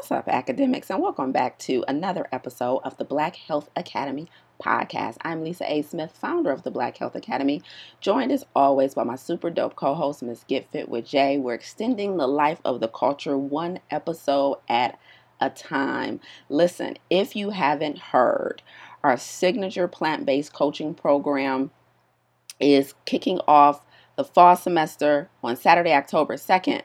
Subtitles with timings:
[0.00, 4.28] What's up, academics, and welcome back to another episode of the Black Health Academy
[4.58, 5.18] podcast.
[5.20, 5.82] I'm Lisa A.
[5.82, 7.62] Smith, founder of the Black Health Academy,
[8.00, 10.46] joined as always by my super dope co host, Ms.
[10.48, 11.36] Get Fit with Jay.
[11.36, 14.98] We're extending the life of the culture one episode at
[15.38, 16.20] a time.
[16.48, 18.62] Listen, if you haven't heard,
[19.04, 21.72] our signature plant based coaching program
[22.58, 23.82] is kicking off
[24.16, 26.84] the fall semester on Saturday, October 2nd.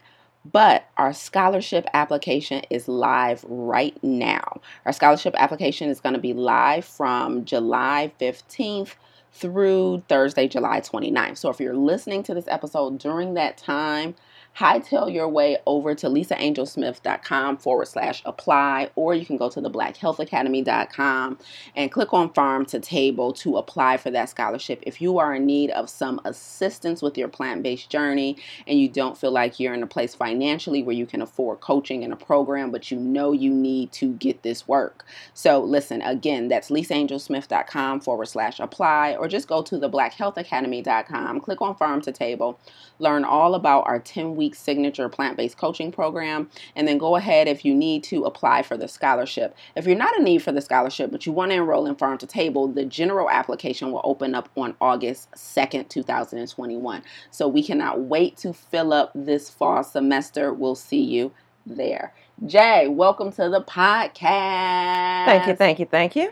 [0.52, 4.62] But our scholarship application is live right now.
[4.86, 8.94] Our scholarship application is going to be live from July 15th
[9.34, 11.38] through Thursday, July 29th.
[11.38, 14.16] So if you're listening to this episode during that time,
[14.58, 19.70] hightail your way over to lisaangelsmith.com forward slash apply, or you can go to the
[19.70, 21.38] blackhealthacademy.com
[21.76, 24.80] and click on farm to table to apply for that scholarship.
[24.84, 28.88] If you are in need of some assistance with your plant based journey and you
[28.88, 32.18] don't feel like you're in a place financially where you can afford coaching and a
[32.18, 35.06] program, but you know you need to get this work.
[35.34, 41.62] So listen, again, that's lisaangelsmith.com forward slash apply, or just go to the blackhealthacademy.com, click
[41.62, 42.60] on farm to table,
[43.00, 46.50] learn all about our 10 week week signature plant based coaching program.
[46.76, 49.56] And then go ahead if you need to apply for the scholarship.
[49.76, 52.20] If you're not in need for the scholarship, but you want to enroll in Farm
[52.20, 57.02] to Table, the general application will open up on August 2nd, 2021.
[57.32, 60.54] So we cannot wait to fill up this fall semester.
[60.54, 61.32] We'll see you
[61.66, 62.14] there.
[62.46, 65.26] Jay, welcome to the podcast.
[65.26, 66.32] Thank you, thank you, thank you.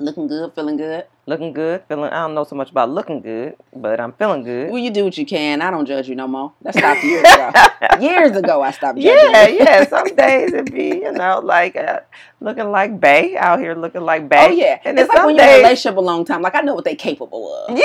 [0.00, 1.04] Looking good, feeling good.
[1.24, 2.10] Looking good, feeling.
[2.10, 4.70] I don't know so much about looking good, but I'm feeling good.
[4.70, 5.62] Well, you do what you can.
[5.62, 6.52] I don't judge you no more.
[6.62, 7.52] That stopped years ago.
[8.00, 9.30] years ago, I stopped judging.
[9.32, 9.58] Yeah, you.
[9.58, 9.86] yeah.
[9.86, 12.00] Some days it be, you know, like uh,
[12.40, 14.46] looking like Bay out here, looking like Bay.
[14.48, 16.42] Oh yeah, and it's like when you're in a relationship a long time.
[16.42, 17.78] Like I know what they're capable of.
[17.78, 17.84] Yeah,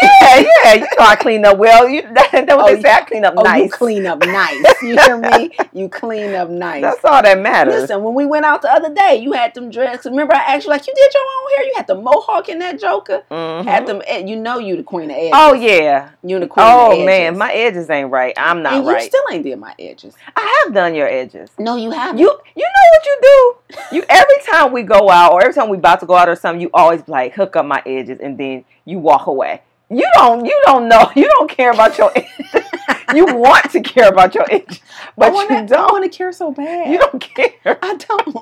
[0.63, 0.73] yeah.
[0.73, 1.88] You know I clean up well.
[1.88, 2.91] You that, that what oh, they say.
[2.91, 3.66] I clean up oh, nice.
[3.66, 4.81] You clean up nice.
[4.81, 5.51] You hear me?
[5.73, 6.81] You clean up nice.
[6.81, 7.81] That's all that matters.
[7.81, 10.05] Listen, when we went out the other day, you had them dreads.
[10.05, 11.66] Remember, I asked you like, you did your own hair.
[11.67, 13.23] You had the mohawk in that Joker.
[13.30, 13.86] Mm-hmm.
[13.86, 15.31] Them you know you the queen of edges.
[15.34, 16.66] Oh yeah, you the queen.
[16.66, 18.34] Oh man, my edges ain't right.
[18.38, 19.01] I'm not and right.
[19.01, 20.16] You still ain't did my edges.
[20.35, 21.50] I have done your edges.
[21.59, 22.19] No, you haven't.
[22.19, 23.97] You you know what you do?
[23.97, 26.38] You every time we go out or every time we about to go out or
[26.38, 29.62] something, you always like hook up my edges and then you walk away.
[29.90, 31.12] You don't you don't know.
[31.16, 32.63] You don't care about your edges.
[33.13, 34.80] you want to care about your edges,
[35.18, 35.90] but wanna, you don't.
[35.90, 36.90] I want to care so bad.
[36.91, 37.78] You don't care.
[37.81, 38.38] I don't.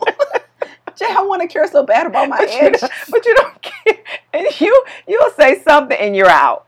[0.96, 2.82] Jay, I want to care so bad about my but edge.
[2.82, 4.04] You, but you don't care.
[4.34, 6.68] And you you'll say something and you're out.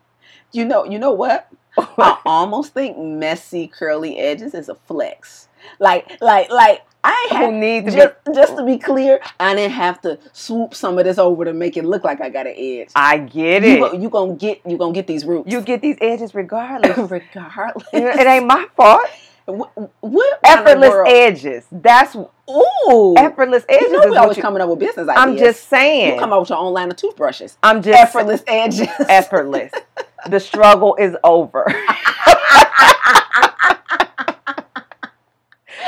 [0.51, 1.49] You know, you know what?
[1.77, 5.47] I almost think messy curly edges is a flex.
[5.79, 9.73] Like, like, like I have need to just, be, just to be clear, I didn't
[9.73, 12.55] have to swoop some of this over to make it look like I got an
[12.57, 12.89] edge.
[12.95, 13.79] I get it.
[13.79, 15.51] You, you gonna get you gonna get these roots.
[15.51, 16.97] You get these edges regardless.
[17.11, 17.87] regardless.
[17.93, 19.07] It ain't my fault.
[19.47, 19.71] What,
[20.01, 21.65] what effortless edges?
[21.71, 23.83] That's ooh effortless edges.
[23.83, 25.17] You know we always you, coming up with business ideas.
[25.17, 26.15] I'm just saying.
[26.15, 27.57] You come up with your own line of toothbrushes.
[27.63, 28.89] I'm just effortless edges.
[29.07, 29.71] Effortless.
[30.29, 31.65] the struggle is over.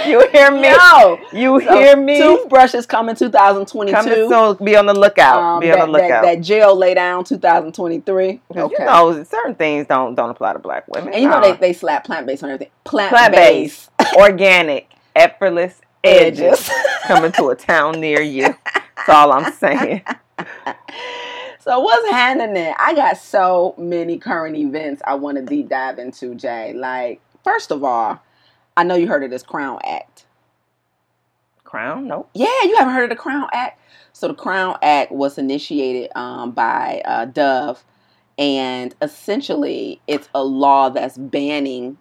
[0.05, 0.61] You hear me?
[0.61, 1.19] No.
[1.33, 2.19] You so hear me?
[2.19, 3.95] Toothbrushes coming 2022.
[3.95, 4.65] Coming soon.
[4.65, 5.41] Be on the lookout.
[5.41, 6.23] Um, be that, on the lookout.
[6.23, 8.41] That, that gel lay down 2023.
[8.55, 8.75] Okay.
[8.79, 11.13] You know, certain things don't don't apply to black women.
[11.13, 12.71] And you know they, they slap plant based on everything.
[12.83, 16.71] Plant, based, organic, effortless edges, edges.
[17.03, 18.55] coming to a town near you.
[18.73, 20.03] That's all I'm saying.
[21.61, 22.73] So what's happening?
[22.79, 26.73] I got so many current events I want to deep dive into, Jay.
[26.73, 28.19] Like, first of all,
[28.79, 30.25] I know you heard of this Crown Act.
[31.65, 32.07] Crown?
[32.07, 32.29] Nope.
[32.33, 33.77] Yeah, you haven't heard of the Crown Act.
[34.13, 37.83] So the Crown Act was initiated um, by uh, Dove,
[38.37, 41.97] and essentially, it's a law that's banning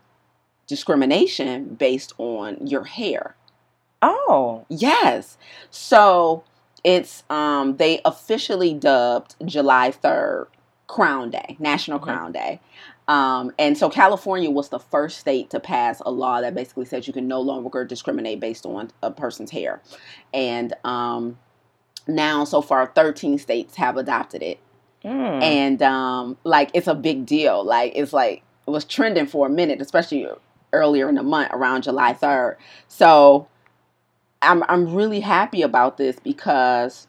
[0.69, 3.35] discrimination based on your hair.
[4.01, 5.37] Oh, yes.
[5.71, 6.45] So
[6.85, 10.47] it's um, they officially dubbed July third
[10.87, 12.05] Crown Day, National mm-hmm.
[12.05, 12.61] Crown Day.
[13.09, 17.07] Um, and so California was the first state to pass a law that basically says
[17.07, 19.81] you can no longer discriminate based on a person's hair.
[20.35, 21.39] And um,
[22.07, 24.59] now, so far, 13 states have adopted it.
[25.05, 25.43] Mm.
[25.43, 27.65] And um, like, it's a big deal.
[27.65, 30.29] Like, it's like, it was trending for a minute, especially
[30.75, 32.57] earlier in the month around July 3rd.
[32.89, 33.49] So
[34.43, 37.09] I'm, I'm really happy about this because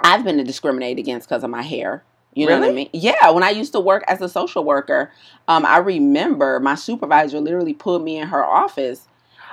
[0.00, 2.04] I've been discriminated against because of my hair.
[2.34, 2.66] You know really?
[2.66, 2.90] what I mean?
[2.92, 3.30] Yeah.
[3.30, 5.12] When I used to work as a social worker,
[5.48, 9.06] um, I remember my supervisor literally put me in her office.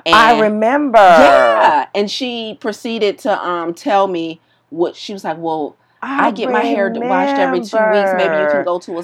[0.05, 0.97] And, I remember.
[0.97, 1.87] Yeah.
[1.93, 6.47] And she proceeded to um, tell me what she was like, well, I, I get
[6.47, 6.65] remember.
[6.67, 8.13] my hair washed every two weeks.
[8.13, 9.03] Maybe you can go to a.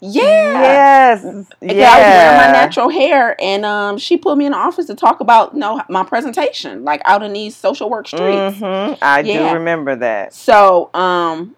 [0.00, 0.22] Yeah.
[0.22, 1.24] Yes.
[1.60, 1.90] Yeah.
[1.92, 4.94] I was wearing my natural hair, and um, she put me in the office to
[4.94, 8.58] talk about you know, my presentation, like out in these social work streets.
[8.58, 9.48] hmm I Yeah.
[9.50, 10.32] do remember that.
[10.34, 11.56] So, um,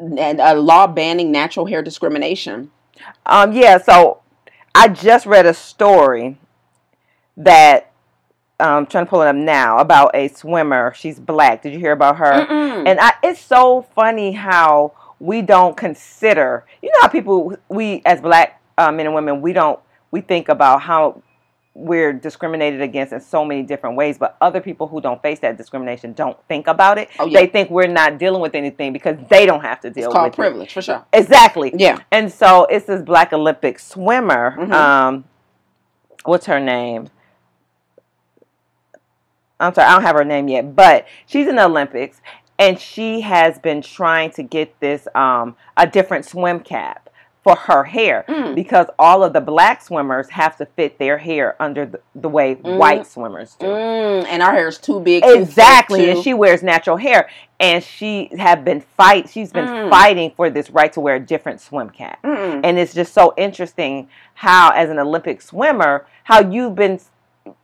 [0.00, 2.70] a law banning natural hair discrimination.
[3.26, 4.22] Um, yeah, so
[4.74, 6.38] I just read a story
[7.36, 7.92] that
[8.58, 10.92] I'm trying to pull it up now about a swimmer.
[10.94, 11.62] She's black.
[11.62, 12.46] Did you hear about her?
[12.46, 12.88] Mm-mm.
[12.88, 18.20] And I it's so funny how we don't consider you know how people we as
[18.20, 19.78] black uh, men and women we don't
[20.10, 21.22] we think about how
[21.80, 25.56] we're discriminated against in so many different ways, but other people who don't face that
[25.56, 27.08] discrimination don't think about it.
[27.18, 27.40] Oh, yeah.
[27.40, 30.08] They think we're not dealing with anything because they don't have to deal with it.
[30.08, 30.36] it's called with it.
[30.36, 31.04] privilege for sure.
[31.12, 31.72] Exactly.
[31.76, 31.98] Yeah.
[32.10, 34.56] And so it's this black Olympic swimmer.
[34.58, 34.72] Mhm.
[34.72, 35.24] Um,
[36.24, 37.08] what's her name?
[39.58, 42.20] I'm sorry, I don't have her name yet, but she's in the Olympics
[42.58, 47.09] and she has been trying to get this um, a different swim cap
[47.42, 48.54] for her hair Mm.
[48.54, 52.56] because all of the black swimmers have to fit their hair under the, the way
[52.56, 52.76] Mm.
[52.76, 53.66] white swimmers do.
[53.66, 55.22] Mm, and our hair is too big.
[55.24, 56.10] too Exactly, too.
[56.10, 57.28] and she wears natural hair,
[57.58, 59.30] and she have been fight.
[59.30, 59.88] She's been Mm.
[59.90, 64.08] fighting for this right to wear a different swim cap, and it's just so interesting
[64.34, 67.00] how, as an Olympic swimmer, how you've been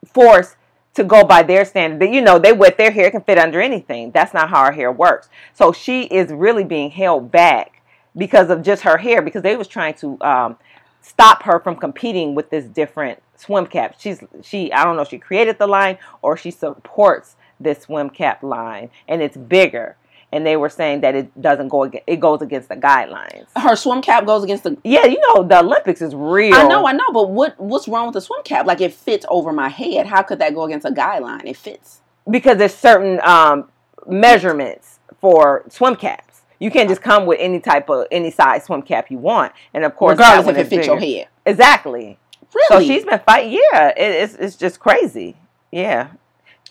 [0.06, 0.56] forced
[0.94, 2.00] to go by their standard.
[2.00, 4.11] That you know they wet their hair can fit under anything.
[4.12, 5.28] That's not how our hair works.
[5.52, 7.75] So she is really being held back
[8.17, 10.57] because of just her hair because they was trying to um,
[11.03, 13.97] stop her from competing with this different swim cap.
[13.99, 18.11] She's she I don't know if she created the line or she supports this swim
[18.11, 19.97] cap line and it's bigger.
[20.33, 23.47] And they were saying that it doesn't go against, it goes against the guidelines.
[23.57, 24.77] Her swim cap goes against the.
[24.83, 26.53] Yeah, you know the Olympics is real.
[26.55, 28.67] I know, I know, but what what's wrong with the swim cap?
[28.67, 30.07] Like it fits over my head.
[30.07, 31.45] How could that go against a guideline?
[31.45, 32.01] It fits.
[32.29, 33.69] because there's certain um,
[34.07, 36.25] measurements for swim caps.
[36.58, 39.85] You can't just come with any type of any size swim cap you want, and
[39.85, 41.29] of course, regardless if it fits your head.
[41.44, 42.19] Exactly.
[42.55, 42.67] Really?
[42.69, 43.53] So she's been fighting.
[43.53, 45.37] Yeah, it, it's it's just crazy.
[45.70, 46.08] Yeah.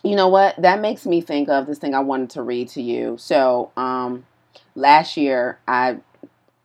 [0.04, 0.62] You know what?
[0.62, 3.18] That makes me think of this thing I wanted to read to you.
[3.20, 4.26] So, um,
[4.76, 5.98] last year I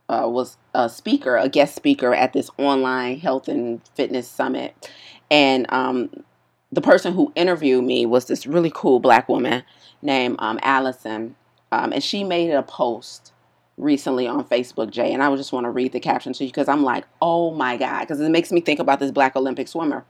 [0.08, 4.90] uh, was a speaker, a guest speaker at this online health and fitness summit,
[5.30, 6.24] and um,
[6.72, 9.62] the person who interviewed me was this really cool black woman
[10.02, 11.34] named um, Allison,
[11.72, 13.32] um, and she made a post
[13.76, 16.68] recently on Facebook, Jay, and I just want to read the caption to you because
[16.68, 20.04] I'm like, oh my god, because it makes me think about this black Olympic swimmer.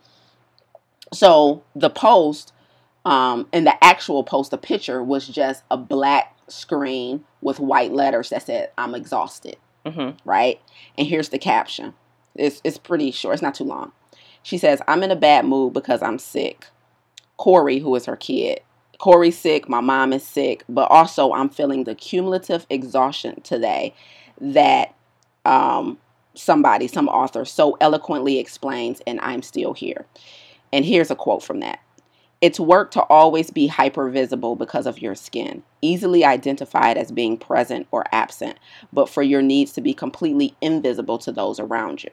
[1.13, 2.53] So the post
[3.05, 8.31] um, and the actual post, the picture was just a black screen with white letters
[8.31, 9.57] that said, I'm exhausted,
[9.87, 10.61] hmm right?
[10.99, 11.95] And here's the caption.
[12.35, 13.93] It's, it's pretty short, it's not too long.
[14.43, 16.67] She says, I'm in a bad mood because I'm sick.
[17.37, 18.61] Corey, who is her kid,
[19.01, 23.95] Corey's sick, my mom is sick, but also I'm feeling the cumulative exhaustion today
[24.41, 24.95] that
[25.47, 25.99] um,
[26.35, 30.07] somebody, some author, so eloquently explains, and I'm still here.
[30.73, 31.81] And here's a quote from that.
[32.43, 37.39] It's work to always be hyper visible because of your skin, easily identified as being
[37.39, 38.59] present or absent,
[38.93, 42.11] but for your needs to be completely invisible to those around you.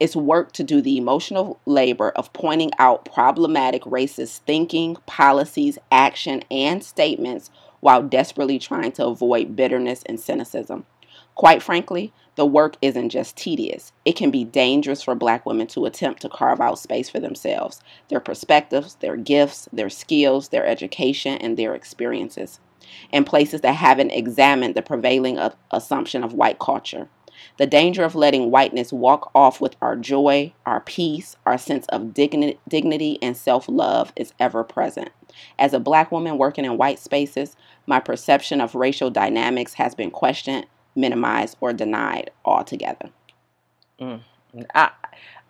[0.00, 6.42] It's work to do the emotional labor of pointing out problematic racist thinking, policies, action,
[6.50, 7.50] and statements
[7.80, 10.86] while desperately trying to avoid bitterness and cynicism.
[11.34, 15.86] Quite frankly, the work isn't just tedious, it can be dangerous for black women to
[15.86, 21.38] attempt to carve out space for themselves, their perspectives, their gifts, their skills, their education,
[21.38, 22.60] and their experiences,
[23.10, 25.38] in places that haven't examined the prevailing
[25.70, 27.08] assumption of white culture.
[27.58, 32.14] The danger of letting whiteness walk off with our joy, our peace, our sense of
[32.14, 35.10] digni- dignity, and self love is ever present.
[35.58, 40.10] As a black woman working in white spaces, my perception of racial dynamics has been
[40.10, 43.10] questioned, minimized, or denied altogether.
[44.00, 44.22] Mm.
[44.74, 44.90] I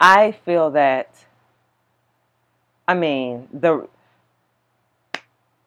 [0.00, 1.10] I feel that.
[2.88, 3.88] I mean the.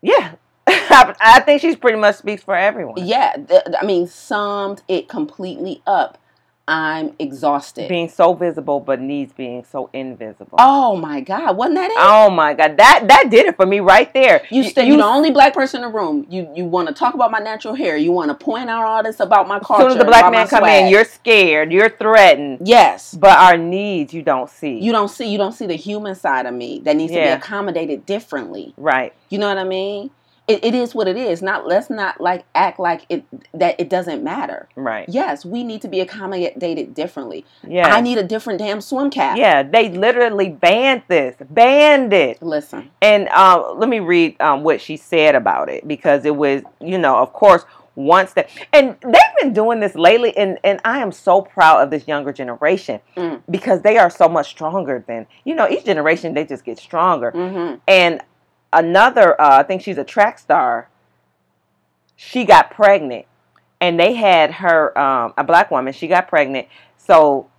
[0.02, 0.36] Yeah,
[0.90, 2.96] I, think she's pretty much speaks for everyone.
[2.98, 6.18] Yeah, th- I mean, summed it completely up.
[6.70, 7.90] I'm exhausted.
[7.90, 10.56] Being so visible, but needs being so invisible.
[10.60, 11.98] oh my God, wasn't that it?
[12.00, 14.46] Oh my god, that that did it for me right there.
[14.52, 16.28] You said you're the only black person in the room.
[16.30, 17.98] You you want to talk about my natural hair.
[17.98, 19.82] You want to point out all this about my as culture.
[19.82, 20.84] soon as the black man come swag.
[20.84, 23.16] in, you're scared, you're threatened, yes.
[23.16, 24.78] but our needs you don't see.
[24.78, 27.30] You don't see you don't see the human side of me that needs to be
[27.30, 28.76] accommodated differently.
[28.78, 29.12] right?
[29.30, 30.12] You know what I mean?
[30.50, 31.42] It, it is what it is.
[31.44, 34.68] Not let's not like act like it that it doesn't matter.
[34.76, 35.08] Right.
[35.08, 37.46] Yes, we need to be accommodated differently.
[37.66, 37.88] Yeah.
[37.88, 39.38] I need a different damn swim cap.
[39.38, 42.42] Yeah, they literally banned this, banned it.
[42.42, 42.90] Listen.
[43.02, 46.98] And uh, let me read um, what she said about it because it was, you
[46.98, 47.64] know, of course,
[47.96, 51.90] once that and they've been doing this lately and and I am so proud of
[51.90, 53.42] this younger generation Mm.
[53.50, 57.34] because they are so much stronger than you know each generation they just get stronger
[57.34, 57.76] Mm-hmm.
[57.90, 58.22] and
[58.74, 60.90] another uh, I think she's a track star.
[62.16, 63.26] She got pregnant
[63.80, 66.68] and they had her um, a black woman she got pregnant.
[66.98, 67.50] So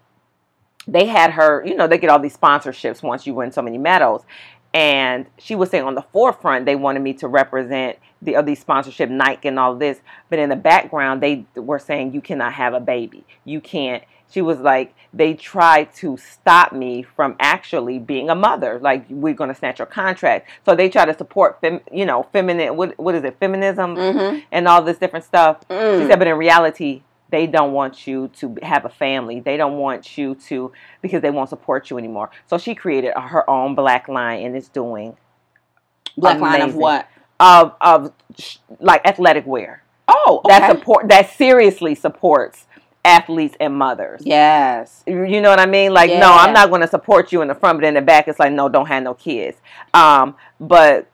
[0.87, 3.79] they had her you know they get all these sponsorships once you win so many
[3.79, 4.25] medals.
[4.73, 6.64] And she was saying on the forefront.
[6.64, 10.00] They wanted me to represent the of these sponsorship Nike and all this.
[10.29, 13.25] But in the background they were saying you cannot have a baby.
[13.45, 18.78] You can't she was like they tried to stop me from actually being a mother
[18.80, 22.22] like we're going to snatch your contract so they try to support fem, you know
[22.32, 24.38] feminine what, what is it feminism Mm-hmm.
[24.52, 26.08] and all this different stuff she Mm.
[26.08, 29.38] said, but in reality, they don't want you to have a family.
[29.38, 32.30] They don't want you to because they won't support you anymore.
[32.49, 35.16] So she created her own black line and is doing
[36.16, 37.06] Black line of what?
[37.38, 40.58] of of sh- like athletic wear Oh, okay.
[40.58, 42.66] that support that seriously supports
[43.04, 44.23] athletes and mothers.
[44.25, 45.02] yes.
[45.07, 45.92] You know what I mean?
[45.92, 48.28] Like, no, I'm not going to support you in the front, but in the back,
[48.28, 49.57] it's like, no, don't have no kids.
[49.95, 51.09] Um, but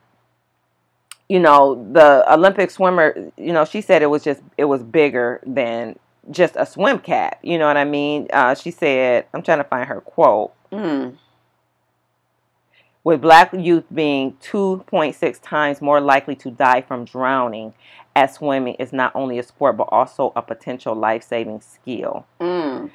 [1.28, 5.40] you know, the Olympic swimmer, you know, she said it was just it was bigger
[5.44, 5.98] than
[6.30, 7.38] just a swim cap.
[7.42, 8.28] You know what I mean?
[8.32, 10.52] Uh, she said, I'm trying to find her quote.
[10.70, 11.16] Mm.
[13.06, 17.72] With black youth being 2.6 times more likely to die from drowning,
[18.16, 22.26] as swimming is not only a sport but also a potential life-saving skill.
[22.40, 22.90] Mm.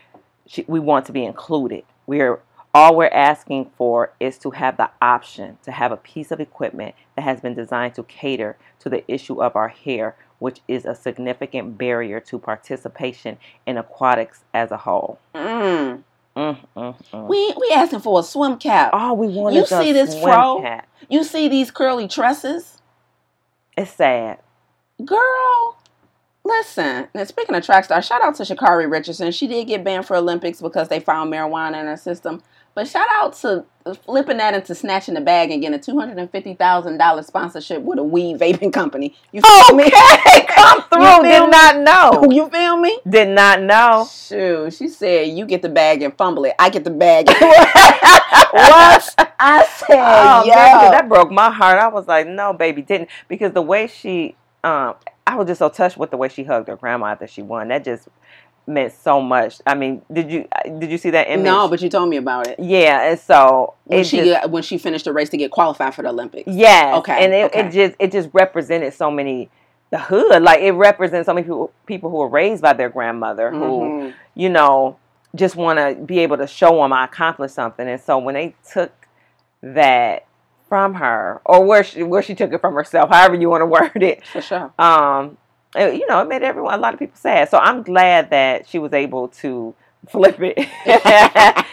[0.45, 1.85] she, we want to be included.
[2.07, 2.41] We're
[2.73, 6.93] all we're asking for is to have the option to have a piece of equipment
[7.15, 10.93] that has been designed to cater to the issue of our hair, which is a
[10.93, 15.19] significant barrier to participation in aquatics as a whole.
[15.33, 16.03] Mm.
[16.37, 17.27] Mm, mm, mm.
[17.29, 18.91] We we asking for a swim cap.
[18.93, 20.61] all we want You see this fro?
[20.61, 20.89] cap.
[21.09, 22.81] You see these curly tresses,
[23.77, 24.39] It's sad.
[25.05, 25.80] girl.
[26.51, 29.31] Listen, and speaking of track star, shout out to Sha'Carri Richardson.
[29.31, 32.41] She did get banned for Olympics because they found marijuana in her system.
[32.73, 33.65] But shout out to
[34.05, 37.27] flipping that into snatching the bag and getting a two hundred and fifty thousand dollars
[37.27, 39.13] sponsorship with a weed vaping company.
[39.33, 39.91] You feel me?
[39.91, 41.23] Come through.
[41.29, 41.47] Did me?
[41.47, 42.23] not know.
[42.31, 42.97] You feel me?
[43.09, 44.07] Did not know.
[44.09, 46.53] Shoot, she said you get the bag and fumble it.
[46.59, 47.27] I get the bag.
[48.51, 49.13] what?
[49.39, 50.91] I said, Oh, yeah.
[50.91, 51.77] that broke my heart.
[51.79, 54.95] I was like, no, baby, didn't because the way she, um,
[55.27, 57.69] I was just so touched with the way she hugged her grandma after she won.
[57.69, 58.07] That just
[58.67, 59.59] meant so much.
[59.65, 60.47] I mean, did you
[60.79, 61.43] did you see that image?
[61.45, 62.59] No, but you told me about it.
[62.59, 66.03] yeah, and so When she just, when she finished the race to get qualified for
[66.03, 66.47] the Olympics.
[66.51, 66.93] Yeah.
[66.97, 67.67] Okay, and it, okay.
[67.67, 69.49] it just it just represented so many
[69.89, 70.41] the hood.
[70.43, 74.13] Like it represents so many people people who were raised by their grandmother who Mhm.
[74.35, 74.97] you know,
[75.35, 77.87] just want to be able to show them I accomplished something.
[77.87, 78.91] And so when they took
[79.61, 80.25] that
[80.71, 83.65] from her, or where she where she took it from herself, however you want to
[83.77, 84.71] word it, For sure.
[84.79, 85.37] um,
[85.75, 87.49] it- you know, it made everyone a lot of people sad.
[87.49, 89.75] So I'm glad that she was able to
[90.07, 90.55] flip it.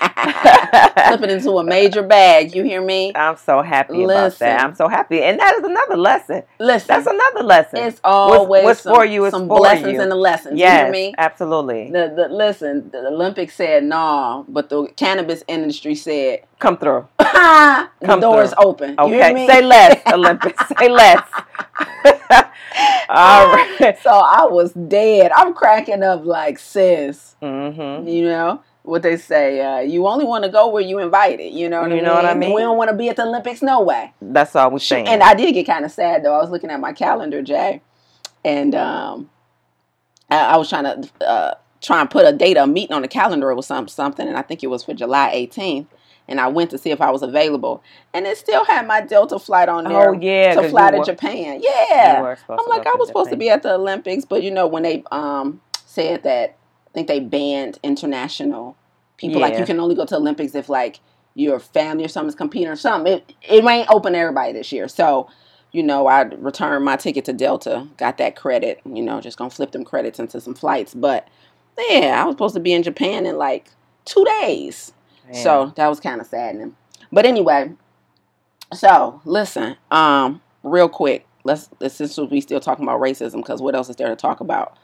[1.08, 2.54] Flip it into a major bag.
[2.54, 3.12] You hear me?
[3.14, 4.46] I'm so happy about Listen.
[4.48, 4.60] that.
[4.62, 6.42] I'm so happy, and that is another lesson.
[6.58, 7.78] Listen, That's another lesson.
[7.84, 10.02] it's always what's some, for you is some for blessings you.
[10.02, 10.58] in the lessons.
[10.58, 11.14] yes, You hear me?
[11.16, 11.90] absolutely.
[11.90, 17.06] The, the listen, the Olympics said no, but the cannabis industry said Come through.
[17.18, 18.96] Come the door is open.
[18.98, 19.46] Okay, me?
[19.46, 20.60] say less, Olympics.
[20.78, 21.22] say less.
[23.08, 23.96] All right.
[24.02, 25.30] So I was dead.
[25.34, 27.36] I'm cracking up like sis.
[27.40, 29.60] hmm You know what they say?
[29.60, 31.52] Uh, you only want to go where you invited.
[31.52, 32.04] You know what I You mean?
[32.04, 32.52] know what I mean?
[32.54, 34.12] We don't want to be at the Olympics, no way.
[34.20, 35.06] That's all we're saying.
[35.08, 36.34] And I did get kind of sad though.
[36.34, 37.82] I was looking at my calendar, Jay,
[38.44, 39.30] and um,
[40.30, 43.08] I, I was trying to uh, try and put a date, a meeting on the
[43.08, 43.50] calendar.
[43.50, 45.86] It was some something, and I think it was for July 18th.
[46.28, 47.82] And I went to see if I was available,
[48.12, 51.04] and it still had my Delta flight on there oh yeah, to fly to were-
[51.04, 51.61] Japan.
[51.62, 54.82] Yeah, I'm like, I was supposed to be at the Olympics, but you know when
[54.82, 56.56] they um said that,
[56.87, 58.76] I think they banned international
[59.16, 59.40] people.
[59.40, 61.00] Like you can only go to Olympics if like
[61.35, 63.14] your family or something's competing or something.
[63.14, 65.28] It it ain't open to everybody this year, so.
[65.70, 68.80] You know, I returned my ticket to Delta, got that credit.
[68.87, 70.94] You know, just gonna flip them credits into some flights.
[70.94, 71.28] But
[71.78, 73.70] yeah, I was supposed to be in Japan in like
[74.06, 74.92] two days.
[75.32, 75.42] Man.
[75.42, 76.75] So that was kind of saddening.
[77.12, 77.73] But anyway,
[78.73, 83.88] so listen, um, real quick, let's since we still talking about racism, because what else
[83.88, 84.76] is there to talk about?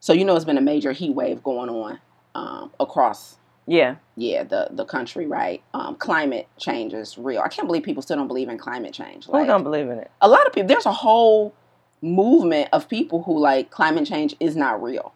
[0.00, 1.98] So you know, it's been a major heat wave going on
[2.34, 5.62] um, across, yeah, yeah, the the country, right?
[5.74, 7.40] Um, climate change is real.
[7.40, 9.26] I can't believe people still don't believe in climate change.
[9.26, 10.10] who Like, don't believe in it?
[10.20, 11.54] a lot of people, there's a whole
[12.02, 15.12] movement of people who like climate change is not real.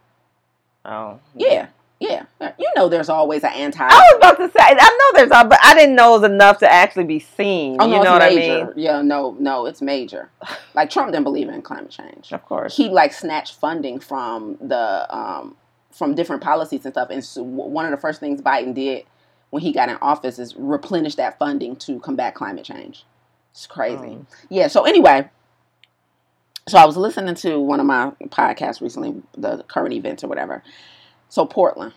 [0.84, 1.52] Oh Yeah.
[1.52, 1.66] Yeah,
[2.00, 3.84] you know, there's always an anti.
[3.84, 6.30] I was about to say, I know there's, all, but I didn't know it was
[6.30, 7.76] enough to actually be seen.
[7.78, 8.52] Oh, no, you know it's what major.
[8.52, 8.72] I mean?
[8.76, 10.30] Yeah, no, no, it's major.
[10.74, 12.32] Like Trump didn't believe in climate change.
[12.32, 12.76] Of course.
[12.76, 15.56] He like snatched funding from the um,
[15.90, 17.08] from different policies and stuff.
[17.10, 19.04] And so one of the first things Biden did
[19.50, 23.04] when he got in office is replenish that funding to combat climate change.
[23.50, 23.96] It's crazy.
[23.96, 24.68] Um, Yeah.
[24.68, 25.28] So anyway,
[26.68, 30.62] so I was listening to one of my podcasts recently, the current events or whatever.
[31.30, 31.94] So Portland,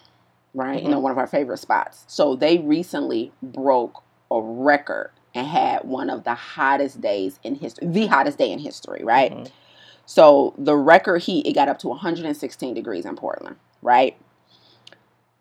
[0.53, 0.81] right?
[0.81, 2.05] You know, one of our favorite spots.
[2.07, 7.87] So they recently broke a record and had one of the hottest days in history,
[7.87, 9.33] the hottest day in history, right?
[9.33, 9.51] Mhm.
[10.05, 14.15] So the record heat it got up to 116 degrees in Portland, right?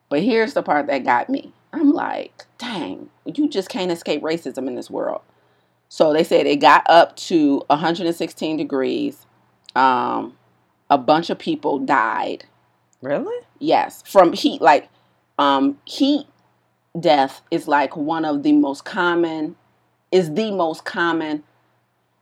[0.08, 1.52] But here's the part that got me.
[1.72, 5.20] I'm like, dang, you just can't escape racism in this world.
[5.88, 9.26] So they said it got up to 116 degrees.
[9.76, 10.38] Um,
[10.88, 12.44] a bunch of people died.
[13.02, 13.44] Really?
[13.58, 14.62] Yes, from heat.
[14.62, 14.88] Like,
[15.38, 16.26] um, heat
[16.98, 19.56] death is like one of the most common,
[20.10, 21.42] is the most common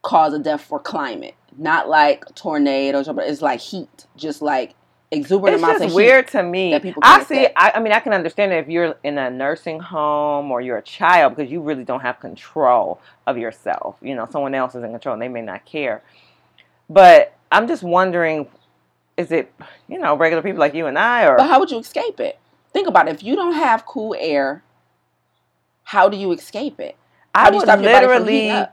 [0.03, 1.35] cause of death for climate.
[1.59, 4.75] Not like tornadoes, but it's like heat, just like
[5.11, 5.97] exuberant It's amounts just of heat.
[5.97, 6.71] weird to me.
[6.71, 7.47] that people I see.
[7.57, 10.79] I, I mean, I can understand it if you're in a nursing home or you're
[10.79, 13.97] a child because you really don't have control of yourself.
[14.01, 16.03] You know, someone else is in control and they may not care.
[16.89, 18.47] But I'm just wondering,
[19.21, 19.53] is it
[19.89, 22.39] you know regular people like you and I, or But how would you escape it?
[22.73, 23.15] Think about it.
[23.15, 24.63] If you don't have cool air,
[25.85, 26.97] how do you escape it?
[27.35, 28.69] How I would stop your body from heating literally.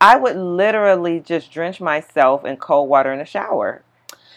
[0.00, 3.82] I would literally just drench myself in cold water in the shower.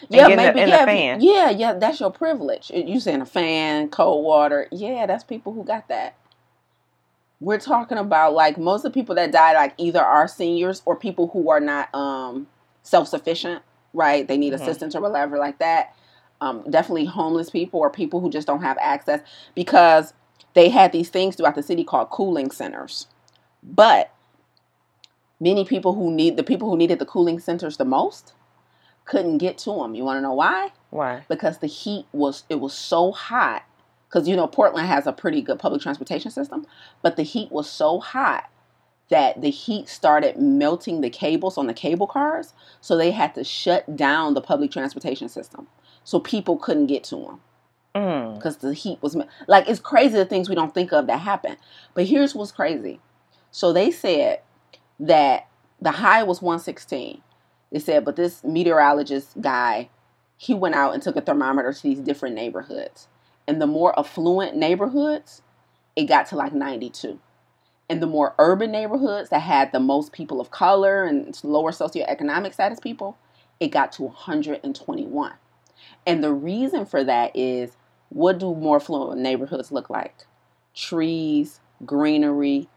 [0.02, 1.20] and Yeah, get in the- in yeah, fan.
[1.20, 1.72] yeah, yeah.
[1.74, 2.70] That's your privilege.
[2.74, 4.68] You saying a fan, cold water.
[4.70, 6.14] Yeah, that's people who got that.
[7.40, 10.96] We're talking about like most of the people that died, like either are seniors or
[10.96, 12.48] people who are not um,
[12.82, 13.62] self sufficient,
[13.92, 14.26] right?
[14.26, 14.60] They need Mhm.
[14.60, 15.94] assistance or whatever like that.
[16.40, 19.20] Um, definitely homeless people or people who just don't have access
[19.54, 20.14] because
[20.54, 23.08] they had these things throughout the city called cooling centers.
[23.62, 24.10] But
[25.40, 28.34] many people who need the people who needed the cooling centers the most
[29.04, 29.94] couldn't get to them.
[29.94, 30.72] You want to know why?
[30.90, 31.24] Why?
[31.28, 33.64] Because the heat was it was so hot.
[34.08, 36.66] Because you know Portland has a pretty good public transportation system,
[37.02, 38.48] but the heat was so hot
[39.10, 43.44] that the heat started melting the cables on the cable cars, so they had to
[43.44, 45.66] shut down the public transportation system,
[46.04, 47.40] so people couldn't get to them
[47.94, 48.34] Mm.
[48.36, 51.18] because the heat was me- like it's crazy the things we don't think of that
[51.20, 51.56] happen.
[51.94, 53.00] But here's what's crazy.
[53.50, 54.40] So they said
[55.00, 55.48] that
[55.80, 57.22] the high was 116.
[57.72, 59.88] They said, but this meteorologist guy,
[60.36, 63.08] he went out and took a thermometer to these different neighborhoods.
[63.46, 65.42] And the more affluent neighborhoods,
[65.96, 67.18] it got to like 92.
[67.88, 72.52] And the more urban neighborhoods that had the most people of color and lower socioeconomic
[72.52, 73.16] status people,
[73.60, 75.32] it got to 121.
[76.06, 77.76] And the reason for that is
[78.10, 80.26] what do more affluent neighborhoods look like?
[80.74, 82.68] Trees, greenery,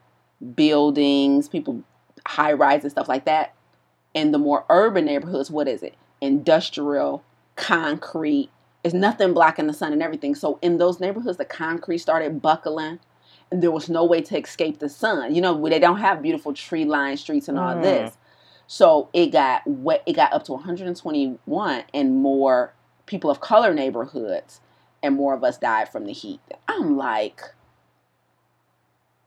[0.56, 1.84] buildings, people,
[2.26, 3.54] high rises, and stuff like that.
[4.14, 5.96] And the more urban neighborhoods, what is it?
[6.20, 7.24] Industrial,
[7.56, 8.50] concrete.
[8.84, 10.36] It's nothing blocking the sun and everything.
[10.36, 13.00] So in those neighborhoods, the concrete started buckling
[13.52, 15.36] there was no way to escape the sun.
[15.36, 17.82] You know, they don't have beautiful tree lined streets and all Mm.
[17.84, 18.18] this.
[18.68, 22.74] So it got wet, it got up to 121 and more
[23.06, 24.62] people of color neighborhoods
[25.04, 26.40] and more of us died from the heat.
[26.68, 27.42] I'm like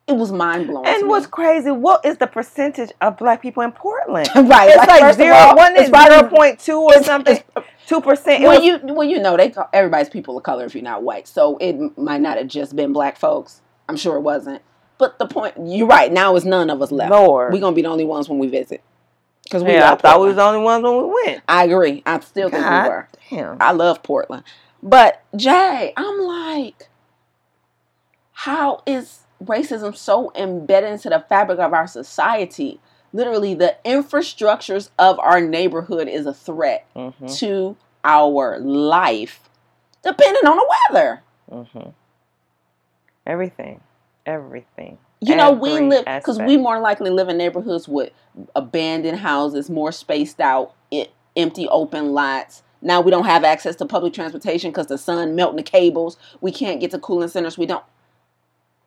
[0.07, 0.87] it was mind blowing.
[0.87, 1.71] And what's crazy?
[1.71, 4.29] What is the percentage of black people in Portland?
[4.37, 4.69] right?
[4.69, 7.43] It's like of zero, all, one is zero point two or it's- something,
[7.87, 8.43] two percent.
[8.45, 11.27] well, you well, you know, they call everybody's people of color if you're not white,
[11.27, 13.63] so it might not have just been black folks.
[13.89, 14.63] I'm sure it wasn't.
[14.99, 16.13] But the point, you're right.
[16.13, 17.11] Now it's none of us left.
[17.11, 18.83] Lord, We're gonna be the only ones when we visit.
[19.45, 21.43] Because we yeah, I thought we was the only ones when we went.
[21.49, 22.03] I agree.
[22.07, 23.09] I still think we were.
[23.31, 23.57] damn.
[23.61, 24.45] I love Portland.
[24.83, 26.89] But Jay, I'm like,
[28.33, 32.81] how is racism so embedded into the fabric of our society?
[33.13, 39.41] Literally, the infrastructures of our neighborhood is a threat hmm to our life,
[40.03, 41.23] depending on the weather.
[41.51, 41.91] hmm
[43.27, 43.81] Everything,
[44.27, 44.99] everything.
[45.21, 48.13] You know, we live because we more likely live in neighborhoods with
[48.55, 52.63] abandoned houses, more spaced out, i empty open lots.
[52.83, 56.19] Now we don't have access to public transportation because the sun melting the cables.
[56.43, 57.57] We can't get to cooling centers.
[57.57, 57.83] We don't,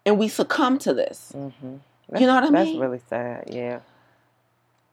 [0.06, 1.32] and we succumb to this.
[1.32, 1.78] hmm
[2.16, 2.66] You know what I That's mean?
[2.80, 3.46] That's really sad.
[3.52, 3.80] Yeah,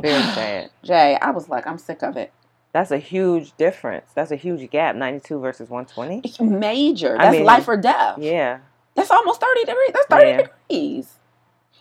[0.01, 0.71] very sad.
[0.83, 2.33] Jay, I was like, I'm sick of it.
[2.73, 4.07] That's a huge difference.
[4.15, 4.97] That's a huge gap.
[4.97, 6.23] Ninety-two versus one twenty.
[6.25, 7.17] It's major.
[7.19, 8.19] I That's mean, life or death.
[8.19, 8.61] Yeah.
[8.95, 9.91] That's almost 30 degrees.
[9.93, 10.37] That's 30 Yeah.
[10.69, 11.19] degrees.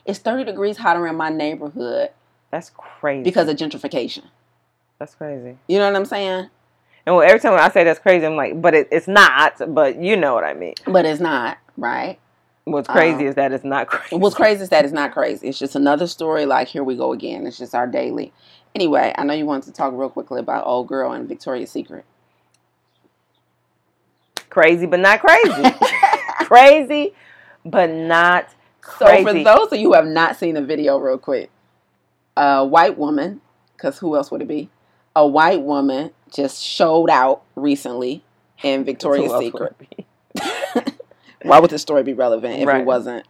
[0.06, 2.10] It's 30 degrees hotter in my neighborhood
[2.52, 3.23] That's crazy.
[3.23, 4.23] because of gentrification.
[4.99, 5.58] that's crazy.
[5.67, 6.49] You know what I'm saying?
[7.06, 9.62] And well, every time I say that's crazy, I'm like, but it, it's not.
[9.73, 10.76] But you know what I mean.
[10.88, 12.17] But it's not, right?
[12.65, 14.15] What's crazy Um, is that it's not crazy.
[14.15, 15.49] What's crazy is that it's not crazy.
[15.49, 16.45] It's just another story.
[16.45, 17.45] Like here we go again.
[17.45, 18.32] It's just our daily.
[18.73, 22.06] Anyway, I know you wanted to talk real quickly about old girl and Victoria's Secret.
[24.49, 25.63] crazy, but not crazy.
[26.54, 27.13] crazy,
[27.66, 28.50] but not
[29.00, 31.50] So for those of you who have not seen the video, real quick,
[32.38, 33.42] a white woman,
[33.76, 34.70] because who else would it be?
[35.16, 38.24] A white woman just showed out recently
[38.63, 39.76] in Victoria's Secret.
[39.80, 40.94] would?
[41.44, 42.82] Why would this story be relevant if Right.
[42.82, 43.26] it wasn't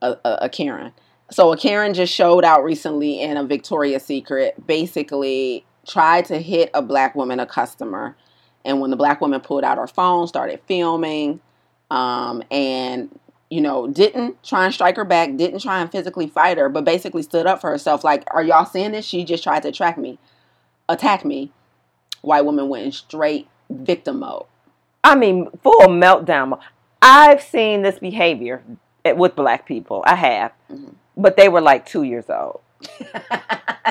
[0.00, 0.92] a, a, a Karen?
[1.30, 6.70] So a Karen just showed out recently in a Victoria's Secret, basically tried to hit
[6.74, 8.16] a black woman, a customer,
[8.64, 11.40] and when the black woman pulled out her phone, started filming,
[11.92, 13.10] um, and
[13.50, 16.84] you know didn't try and strike her back, didn't try and physically fight her, but
[16.84, 18.02] basically stood up for herself.
[18.02, 19.04] Like, are y'all seeing this?
[19.04, 20.18] She just tried to attack me,
[20.88, 21.52] attack me.
[22.22, 24.44] White woman went in straight victim mode.
[25.04, 26.58] I mean, full meltdown.
[27.02, 28.62] I've seen this behavior
[29.04, 30.02] eh, with black people.
[30.06, 30.94] I have, Mhm.
[31.16, 32.60] but they were like two years old.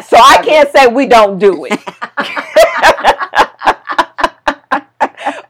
[0.08, 1.78] So I can't say we don't do it.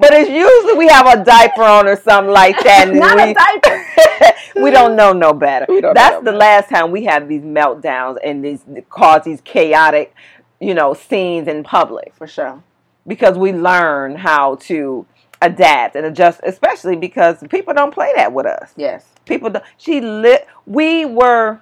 [0.02, 2.92] but it's usually we have a diaper on or something like that.
[2.92, 4.36] Not we, a diaper.
[4.64, 5.68] we don't know no better.
[5.94, 6.38] That's no the better.
[6.38, 10.16] last time we have these meltdowns and these cause these chaotic,
[10.60, 12.64] you know, scenes in public For sure.
[13.06, 15.06] because we learn how to
[15.40, 18.74] adapt and adjust, especially because people don't play that with us.
[18.76, 19.06] Yes.
[19.26, 20.48] People, don't, she lit.
[20.66, 21.62] We were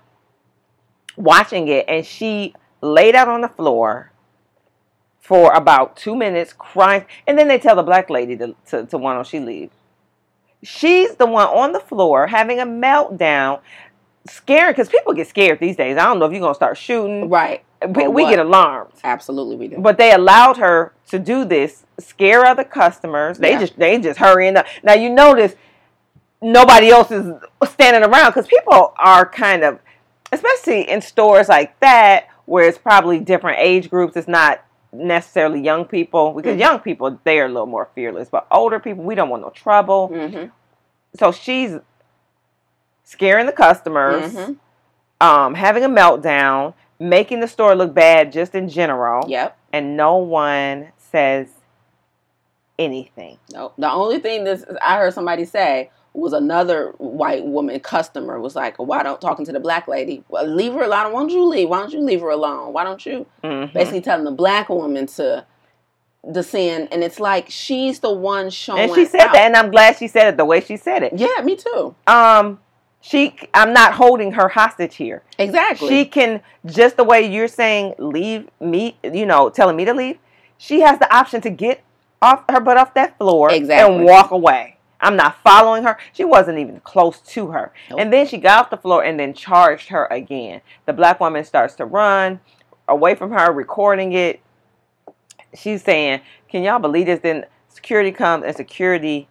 [1.17, 4.08] watching it, and she laid out on the floor
[5.19, 8.97] for about two minutes, crying, and then they tell the black lady to to, to
[8.97, 9.69] why don't she leave?
[10.63, 13.61] She's the one on the floor having a meltdown,
[14.27, 15.97] scaring because people get scared these days.
[15.97, 17.29] I don't know if you're gonna start shooting.
[17.29, 17.63] Right.
[17.87, 18.91] We, we get alarmed.
[19.05, 19.77] Absolutely, we do.
[19.77, 23.37] But they allowed her to do this, scare other customers.
[23.37, 23.59] They Yeah.
[23.59, 24.65] just they just hurrying up.
[24.83, 25.55] Now you notice
[26.41, 27.31] nobody else is
[27.65, 29.79] standing around because people are kind of,
[30.31, 34.17] especially in stores like that where it's probably different age groups.
[34.17, 36.59] It's not necessarily young people because Mhm.
[36.59, 39.49] young people they are a little more fearless, but older people we don't want no
[39.49, 40.07] trouble.
[40.07, 40.45] hmm
[41.17, 41.77] So she's
[43.03, 44.53] scaring the customers, hmm
[45.21, 49.57] um, having a meltdown, making the store look bad just in general Yep.
[49.73, 51.49] and no one says
[52.77, 53.37] anything.
[53.51, 53.73] No.
[53.77, 58.77] The only thing this I heard somebody say was another white woman customer was like,
[58.77, 60.23] "Why don't talking to the black lady?
[60.29, 61.13] Well, leave her alone.
[61.13, 61.69] Why don't you leave?
[61.69, 62.73] Why don't you leave her alone?
[62.73, 63.73] Why don't you?" Mhm.
[63.73, 65.45] Basically telling the black woman to
[66.29, 68.81] descend, and it's like she's the one showing.
[68.81, 69.33] And she said out.
[69.33, 71.13] that, and I'm glad she said it the way she said it.
[71.15, 71.95] Yeah, me too.
[72.07, 72.59] Um,
[73.01, 75.23] she, I'm not holding her hostage here.
[75.37, 75.87] Exactly.
[75.87, 78.97] She can just the way you're saying, leave me.
[79.03, 80.17] You know, telling me to leave.
[80.57, 81.81] She has the option to get
[82.21, 83.95] off her butt off that floor Exactly.
[83.95, 84.75] and walk away.
[85.01, 85.97] I'm not following her.
[86.13, 87.71] She wasn't even close to her.
[87.89, 87.99] Nope.
[87.99, 90.61] And then she got off the floor and then charged her again.
[90.85, 92.39] The black woman starts to run
[92.87, 94.41] away from her, recording it.
[95.55, 97.21] She's saying, Can y'all believe this?
[97.21, 99.27] Then security comes and security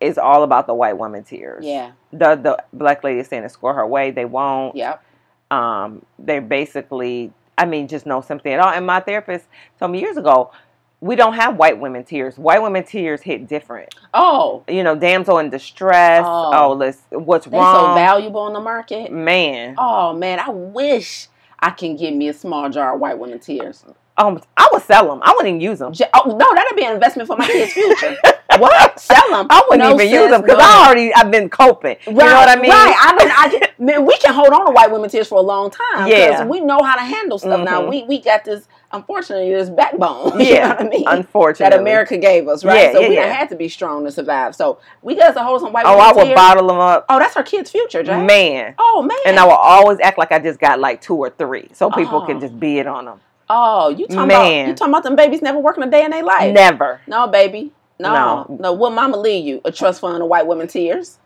[0.00, 1.64] is all about the white woman tears.
[1.64, 1.92] yeah.
[2.12, 4.10] The the black lady is saying to score her way.
[4.12, 4.76] They won't.
[4.76, 5.02] Yep.
[5.50, 8.72] Um, they're basically I mean, just no sympathy at all.
[8.72, 9.46] And my therapist
[9.78, 10.52] told me years ago,
[11.00, 12.36] we don't have white women tears.
[12.38, 13.94] White women tears hit different.
[14.12, 16.24] Oh, You know, damsel in distress.
[16.26, 16.50] Oh.
[16.54, 17.52] Oh, let's what's wrong?
[17.52, 17.94] they so wrong?
[17.96, 19.12] valuable in the market.
[19.12, 19.74] Man.
[19.78, 21.28] Oh man, I wish
[21.60, 23.84] I can get me a small jar of white women tears.
[24.16, 25.20] Um, I would sell them.
[25.22, 25.92] I wouldn't even use them.
[26.14, 28.16] Oh no, that'd be an investment for my kids' future.
[28.58, 28.98] what?
[28.98, 29.46] Sell them?
[29.48, 31.96] I wouldn't even use them because I already I've been coping.
[32.04, 32.70] You know what I mean?
[32.72, 32.96] Right.
[32.98, 35.42] I mean, I can, man, we can hold on to white women tears for a
[35.42, 36.08] long time.
[36.08, 36.44] Yeah.
[36.44, 37.82] We know how to handle stuff now.
[37.82, 37.90] Mhm.
[37.90, 38.66] We we got this.
[38.90, 40.40] Unfortunately, this backbone.
[40.40, 41.04] you Yeah, know what I mean.
[41.06, 42.84] Unfortunately, that America gave us, right?
[42.84, 43.32] Yeah, so yeah, we yeah.
[43.32, 44.54] had to be strong to survive.
[44.54, 46.34] So we got to hold some white Oh, I would tears.
[46.34, 48.22] bottle them up, Oh, that's our kids' future, Jay.
[48.24, 48.74] man.
[48.78, 49.18] Oh man.
[49.26, 52.22] And I will always act like I just got like two or three, so people
[52.22, 52.26] Oh.
[52.26, 53.20] can just be it on them.
[53.50, 54.62] oh, you talking Man.
[54.62, 56.54] about you talking about them babies never working a day in their life?
[56.54, 57.00] Never.
[57.06, 57.72] No, baby.
[57.98, 58.56] No, no.
[58.58, 58.72] No.
[58.72, 59.60] What mama leave you?
[59.66, 61.18] A trust fund of white women tears.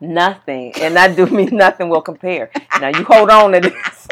[0.00, 0.72] Nothing.
[0.80, 2.50] And that do me nothing will compare.
[2.80, 4.08] Now you hold on to this.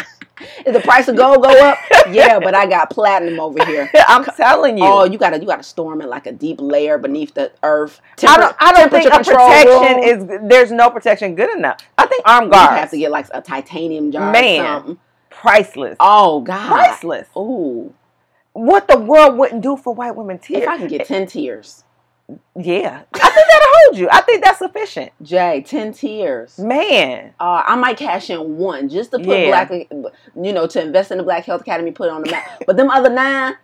[0.66, 1.78] Is the price of gold go up?
[2.10, 3.90] yeah, but I got platinum over here.
[4.08, 4.84] I'm telling you.
[4.84, 8.00] Oh, you gotta you gotta storm in like a deep layer beneath the earth.
[8.26, 10.30] I don't, I don't think a protection room.
[10.32, 11.78] is there's no protection good enough.
[11.98, 14.60] I think armed You guards have to get like a titanium jar Man.
[14.60, 14.98] or something.
[15.30, 15.96] priceless.
[16.00, 16.66] Oh God.
[16.68, 17.28] priceless.
[17.36, 17.92] Ooh.
[18.52, 20.62] What the world wouldn't do for white women tears.
[20.62, 21.84] If I can get ten tears.
[22.56, 23.02] Yeah.
[23.14, 24.08] I think that'll hold you.
[24.10, 25.12] I think that's sufficient.
[25.22, 26.58] Jay, ten tears.
[26.58, 27.34] Man.
[27.38, 29.46] Uh, I might cash in one just to put Yeah.
[29.48, 32.46] black, you know, to invest in the Black Health Academy, put it on the map.
[32.66, 33.54] But them other nine,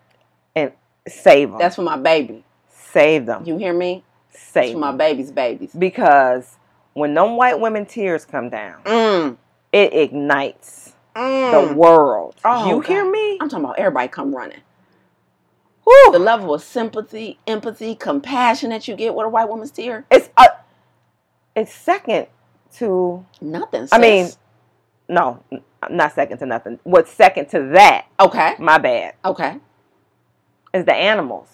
[0.54, 0.72] And
[1.08, 1.58] Save them.
[1.58, 2.44] That's for my baby.
[2.68, 3.44] Save them.
[3.46, 4.04] You hear me?
[4.30, 5.72] Save for my baby's babies.
[5.76, 6.56] Because
[6.92, 9.36] when them white women tears come down, Mm.
[9.72, 11.74] it ignites the Mm.
[11.74, 12.34] world.
[12.44, 12.86] Oh, you God.
[12.86, 13.38] hear me?
[13.40, 14.58] I'm talking about everybody come running.
[15.90, 16.12] Whew.
[16.12, 20.28] The level of sympathy, empathy, compassion that you get with a white woman's tear, It's
[20.36, 20.46] uh,
[21.56, 22.26] it's second
[22.76, 23.88] to nothing.
[23.90, 24.28] I mean,
[25.08, 25.42] no,
[25.90, 26.78] not second to nothing.
[26.84, 28.06] What's second to that?
[28.20, 29.14] okay, My bad.
[29.24, 29.56] okay.
[30.72, 31.48] Is the animals.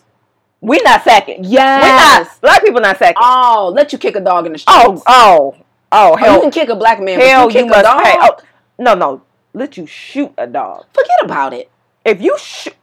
[0.61, 1.43] We're not second.
[1.43, 2.27] We Yes.
[2.29, 2.41] not.
[2.43, 3.17] Black people not second.
[3.25, 4.79] Oh, let you kick a dog in the streets.
[4.85, 5.55] Oh, oh,
[5.93, 8.03] oh, Oh, you can kick a black man, hell, you kick you a must dog.
[8.03, 8.15] pay.
[8.19, 8.37] Oh,
[8.79, 9.23] no, no,
[9.55, 10.85] let you shoot a dog.
[10.93, 11.71] Forget about it.
[12.05, 12.75] If you shoot,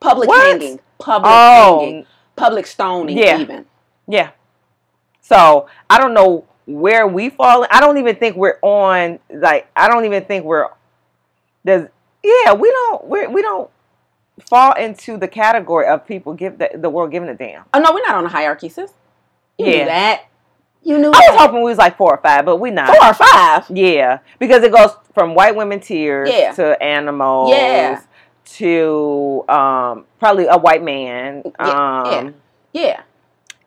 [0.00, 0.60] Public What?
[0.60, 3.38] hanging, public oh, hanging, public stoning, Yeah.
[3.38, 3.66] even.
[4.08, 4.30] yeah.
[5.20, 7.66] So I don't know where we fall.
[7.70, 9.18] I don't even think we're on.
[9.32, 10.68] Like I don't even think we're.
[11.64, 11.88] There's
[12.22, 12.54] yeah.
[12.54, 13.06] We don't.
[13.06, 13.70] We we don't
[14.48, 17.64] fall into the category of people give the, the world giving a damn.
[17.74, 18.92] Oh no, we're not on a hierarchy, sis.
[19.58, 19.84] You knew Yeah.
[19.84, 20.22] that.
[20.82, 22.88] You knew I was hoping we was like four or five, but we not.
[22.96, 23.66] Four or five.
[23.68, 26.52] Yeah, because it goes from white women tears Yeah.
[26.54, 28.00] to animals Yeah.
[28.54, 31.42] To um, probably a white man.
[31.58, 32.34] Yeah, Um,
[32.72, 33.02] Yeah.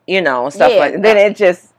[0.06, 1.02] You know, stuff Yeah, like that.
[1.02, 1.72] Then it just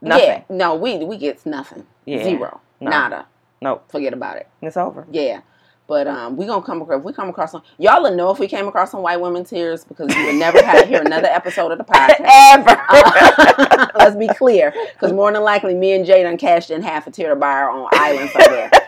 [0.00, 0.26] nothing.
[0.26, 0.42] Yeah.
[0.48, 1.86] No, we we get nothing.
[2.04, 2.24] Yeah.
[2.24, 2.60] Zero.
[2.80, 2.90] No.
[2.90, 3.26] Nada.
[3.62, 3.84] Nope.
[3.90, 4.48] Forget about it.
[4.62, 5.06] It's over.
[5.10, 5.42] Yeah.
[5.86, 7.00] But um, we gonna come across.
[7.00, 9.42] If we come across some, y'all will know if we came across some white women
[9.44, 12.20] tears because you would never have to hear another episode of the podcast.
[12.20, 12.80] Ever.
[12.88, 17.08] Uh, let's be clear, because more than likely, me and Jay done cashed in half
[17.08, 18.70] a tear to buy our own island somewhere.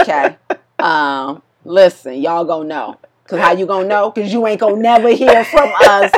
[0.00, 0.36] Okay.
[0.80, 2.96] Um, listen, y'all gonna know.
[3.26, 4.12] Cause how you gonna know?
[4.12, 6.12] Cause you ain't gonna never hear from us.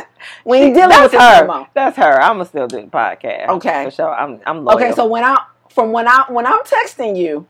[0.45, 1.47] We ain't dealing with That's no her.
[1.47, 1.69] more.
[1.75, 2.21] That's her.
[2.21, 3.49] I'ma still do the podcast.
[3.49, 3.85] Okay.
[3.85, 4.15] For sure.
[4.15, 4.77] I'm I'm loyal.
[4.77, 5.39] Okay, so when I
[5.71, 7.47] from when I when I'm texting you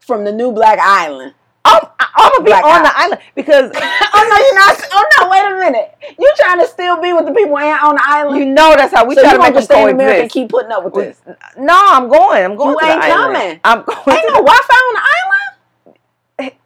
[0.00, 1.34] from the new Black Island.
[1.68, 2.82] I'm, I'm gonna be Black on Eye.
[2.84, 4.88] the island because oh no, you're not.
[4.92, 5.94] Oh no, wait a minute.
[6.16, 8.38] You trying to still be with the people on the island?
[8.38, 10.22] you know that's how we so try you to make them just stay in America
[10.22, 11.20] and keep putting up with this?
[11.58, 12.44] No, I'm going.
[12.44, 13.34] I'm going You to ain't the island.
[13.34, 13.60] coming.
[13.64, 13.98] I'm going.
[14.16, 15.55] Ain't to no Wi-Fi on the island.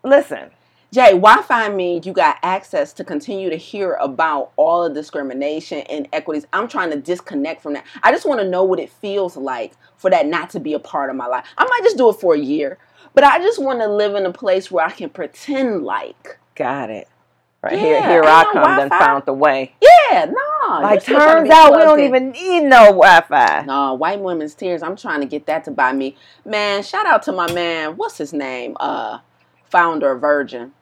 [0.02, 0.50] Listen,
[0.92, 6.08] Jay, Wi-Fi means you got access to continue to hear about all the discrimination and
[6.12, 6.46] equities.
[6.52, 7.84] I'm trying to disconnect from that.
[8.02, 10.78] I just want to know what it feels like for that not to be a
[10.80, 11.44] part of my life.
[11.56, 12.78] I might just do it for a year,
[13.14, 16.38] but I just want to live in a place where I can pretend like.
[16.56, 17.06] got it.
[17.62, 18.54] Right Yeah, here, here I come.
[18.62, 18.98] Wi-Fi.
[18.98, 19.74] found the way.
[19.82, 20.80] Yeah, no.
[20.80, 22.06] Like you still trying to turns out we don't in.
[22.06, 23.64] even need no Wi-Fi.
[23.66, 24.82] No, white women's tears.
[24.82, 26.16] I'm trying to get that to buy me.
[26.46, 27.98] Man, shout out to my man.
[27.98, 28.78] What's his name?
[28.80, 29.18] Uh,
[29.70, 30.72] founder of Virgin.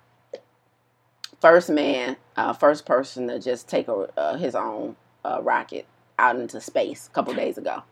[1.41, 5.87] First man, uh, first person to just take a, uh, his own uh, rocket
[6.19, 7.83] out into space a couple days ago.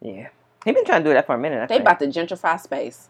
[0.00, 0.28] Yeah,
[0.64, 1.62] he been trying to do that for a minute.
[1.62, 1.82] I They think.
[1.82, 3.08] about to gentrify space.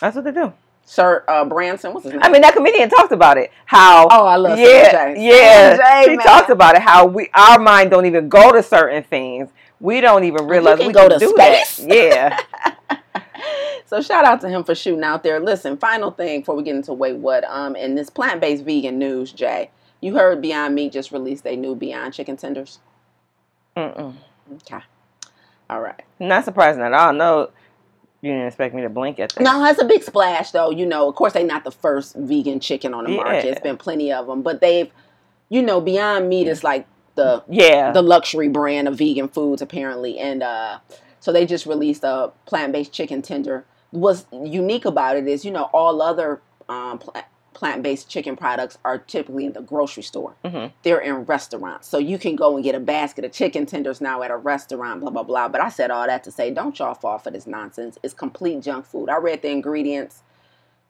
[0.00, 0.52] That's what they do.
[0.84, 2.22] Sir uh, Branson, what's his name?
[2.22, 3.50] I mean, that comedian talked about it.
[3.64, 5.76] How oh, I love yeah, yeah.
[5.76, 6.26] J, She man.
[6.26, 6.82] talked about it.
[6.82, 9.50] How we our mind don't even go to certain things.
[9.80, 11.76] We don't even realize we go can to do space.
[11.78, 11.94] that.
[11.94, 12.38] Yeah.
[13.86, 15.38] So shout out to him for shooting out there.
[15.40, 17.44] Listen, final thing before we get into wait what.
[17.44, 19.70] Um, in this plant based vegan news, Jay,
[20.00, 22.80] you heard Beyond Meat just released a new Beyond Chicken Tenders.
[23.76, 24.14] Mm-mm.
[24.62, 24.82] Okay,
[25.70, 26.02] all right.
[26.18, 27.12] Not surprising at all.
[27.12, 27.50] No,
[28.22, 29.42] you didn't expect me to blink at that.
[29.42, 30.70] No, it's a big splash though.
[30.70, 33.44] You know, of course they're not the first vegan chicken on the market.
[33.44, 33.52] Yeah.
[33.52, 34.90] It's been plenty of them, but they've,
[35.48, 37.92] you know, Beyond Meat is like the Yeah.
[37.92, 40.78] the luxury brand of vegan foods apparently and uh
[41.18, 43.64] so they just released a plant-based chicken tender
[43.96, 48.98] what's unique about it is you know all other um, pla- plant-based chicken products are
[48.98, 50.72] typically in the grocery store Mhm.
[50.82, 54.22] they're in restaurants so you can go and get a basket of chicken tenders now
[54.22, 56.94] at a restaurant blah blah blah but i said all that to say don't y'all
[56.94, 60.22] fall for this nonsense it's complete junk food i read the ingredients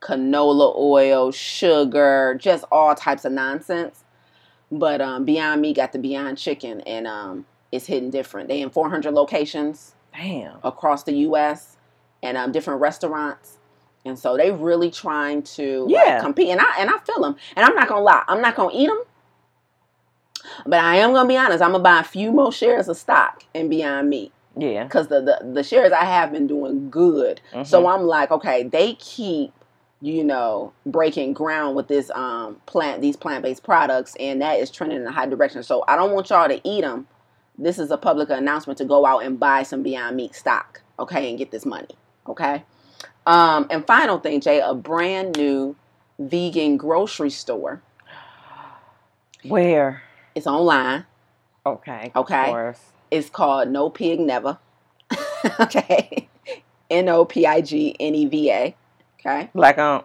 [0.01, 4.03] canola oil sugar just all types of nonsense
[4.73, 8.49] but um, Beyond Meat got the Beyond Chicken, and um, it's hitting different.
[8.49, 10.59] They in 400 locations Damn.
[10.65, 11.76] across the U.S.
[12.27, 13.59] and um, different restaurants,
[14.05, 16.21] and so they really trying to like, Yeah.
[16.21, 16.49] compete.
[16.49, 17.37] And I and I feel them.
[17.57, 19.03] And I'm not gonna lie, I'm not gonna eat them,
[20.67, 21.63] but I am gonna be honest.
[21.63, 24.85] I'm gonna buy a few more shares of stock in Beyond Meat Yeah.
[24.85, 27.41] because the, the the shares I have been doing good.
[27.65, 29.53] So I'm like, okay, they keep,
[30.01, 34.71] you know, breaking ground with this um plant these plant based products, and that is
[34.71, 35.63] trending in a high direction.
[35.63, 37.07] So I don't want y'all to eat them.
[37.59, 41.29] This is a public announcement to go out and buy some Beyond Meat stock, okay,
[41.31, 41.89] and get this money,
[42.29, 42.65] okay.
[43.27, 45.77] Um, and final thing, Jay, a brand new
[46.19, 47.83] vegan grocery store.
[49.43, 50.03] Where?
[50.35, 51.05] It's online.
[51.65, 52.13] Okay.
[52.15, 52.75] Okay.
[53.11, 54.59] It's called No Pig Never.
[55.61, 56.29] okay.
[56.91, 58.77] N O P I G N E V A.
[59.21, 59.51] Okay.
[59.55, 60.05] Black on.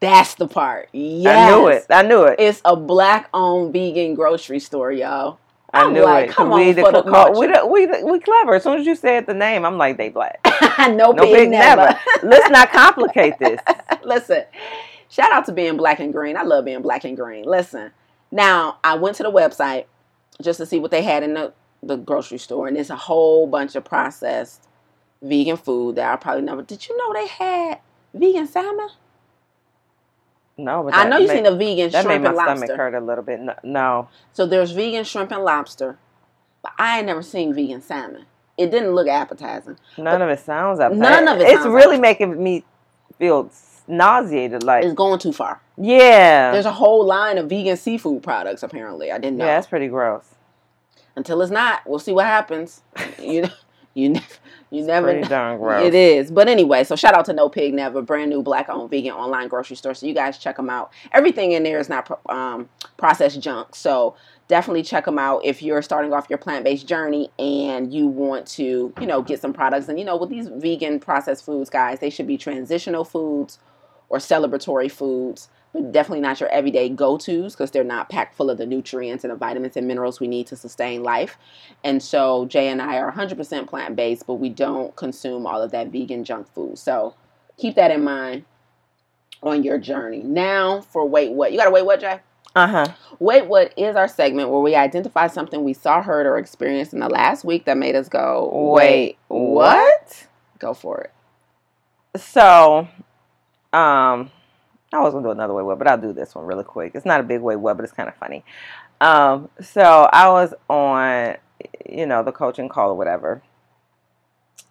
[0.00, 0.88] That's the part.
[0.92, 1.50] Yes.
[1.50, 1.86] I knew it.
[1.90, 2.36] I knew it.
[2.38, 5.38] It's a black owned vegan grocery store, y'all.
[5.72, 6.34] I I'm knew like, it.
[6.34, 7.02] come we on the for the
[7.38, 8.54] we, the, we, the, we clever.
[8.54, 10.40] As soon as you said the name, I'm like, they black.
[10.78, 11.82] no, No pig, big never.
[11.82, 12.00] never.
[12.22, 13.60] Let's not complicate this.
[14.02, 14.44] Listen,
[15.10, 16.36] shout out to being black and green.
[16.36, 17.44] I love being black and green.
[17.44, 17.92] Listen,
[18.30, 19.84] now I went to the website
[20.42, 21.52] just to see what they had in the,
[21.82, 24.68] the grocery store, and it's a whole bunch of processed
[25.22, 26.62] vegan food that I probably never.
[26.62, 27.80] Did you know they had
[28.14, 28.88] vegan salmon?
[30.58, 32.76] No, but I know you've seen the vegan That made shrimp my and stomach lobster.
[32.76, 33.40] hurt a little bit.
[33.40, 34.08] No, no.
[34.32, 35.98] So there's vegan shrimp and lobster,
[36.62, 38.26] but I ain't never seen vegan salmon.
[38.56, 39.76] It didn't look appetizing.
[39.96, 41.00] none of it sounds appetizing.
[41.00, 42.64] None of it It's sounds really making me
[43.18, 43.50] feel
[43.86, 44.64] nauseated.
[44.64, 45.60] Like, It's going too far.
[45.76, 48.64] yeah, There's a whole line of vegan seafood products.
[48.64, 49.44] Apparently, I didn't know.
[49.46, 50.34] yeah, that's pretty gross.
[51.14, 52.82] Until it's not, we'll see what happens.
[53.22, 53.48] you know,
[53.94, 54.26] you never,
[54.70, 55.12] you never.
[55.12, 55.86] Pretty darn gross.
[55.86, 56.30] It is.
[56.30, 59.48] But anyway, so shout out to No Pig Never, brand new black owned vegan online
[59.48, 59.94] grocery store.
[59.94, 60.92] So you guys check them out.
[61.12, 63.74] Everything in there is not um, processed junk.
[63.74, 64.14] So
[64.48, 68.46] definitely check them out if you're starting off your plant based journey and you want
[68.46, 69.88] to, you know, get some products.
[69.88, 73.58] And you know, with these vegan processed foods, guys, they should be transitional foods
[74.08, 75.48] or celebratory foods.
[75.72, 79.22] But definitely not your everyday go tos because they're not packed full of the nutrients
[79.22, 81.36] and the vitamins and minerals we need to sustain life.
[81.84, 85.70] And so Jay and I are 100% plant based, but we don't consume all of
[85.72, 86.78] that vegan junk food.
[86.78, 87.14] So
[87.58, 88.44] keep that in mind
[89.42, 90.22] on your journey.
[90.22, 91.52] Now for Wait What.
[91.52, 92.20] You got to wait what, Jay?
[92.54, 92.86] Uh huh.
[93.20, 97.00] Wait What is our segment where we identify something we saw, heard, or experienced in
[97.00, 100.26] the last week that made us go, wait, what?
[100.58, 102.20] Go for it.
[102.20, 102.88] So,
[103.72, 104.30] um,
[104.92, 106.92] I was gonna do another way what, but I'll do this one really quick.
[106.94, 108.44] It's not a big way what, but it's kind of funny.
[109.00, 111.36] Um, so I was on,
[111.88, 113.42] you know, the coaching call or whatever,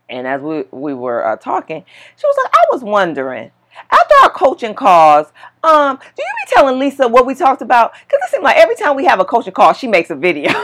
[0.09, 1.83] and as we we were uh, talking,
[2.15, 3.51] she was like, "I was wondering."
[3.91, 5.27] After our coaching calls,
[5.63, 7.93] um, do you be telling Lisa what we talked about?
[7.93, 10.49] Because it seems like every time we have a coaching call, she makes a video.
[10.51, 10.57] and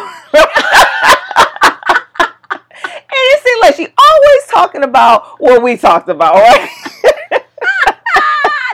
[3.14, 6.70] it seems like she always talking about what we talked about, right?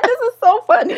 [0.04, 0.98] this is so funny.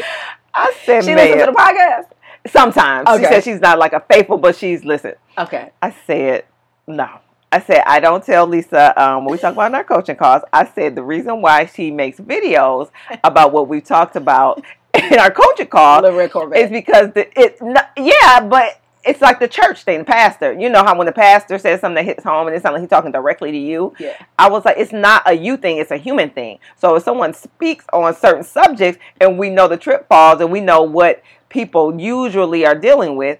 [0.53, 2.05] I said, She listens to the podcast.
[2.47, 3.23] Sometimes she Okay.
[3.25, 5.13] said she's not like a faithful, but she's listen.
[5.37, 5.69] Okay.
[5.81, 6.45] I said
[6.87, 7.07] no.
[7.51, 10.41] I said I don't tell Lisa um, when we talk about in our coaching calls.
[10.51, 12.89] I said the reason why she makes videos
[13.23, 14.63] about what we've talked about
[14.95, 16.57] in our coaching call Little Red Corvette.
[16.65, 20.53] is because the, it no, yeah, but it's like the church thing, pastor.
[20.53, 22.81] You know how when the pastor says something that hits home and it sounds like
[22.81, 23.93] he's talking directly to you.
[23.99, 24.15] yeah.
[24.37, 26.59] I was like, it's not a you thing, it's a human thing.
[26.77, 30.59] So if someone speaks on certain subjects and we know the trip falls and we
[30.59, 33.39] know what people usually are dealing with,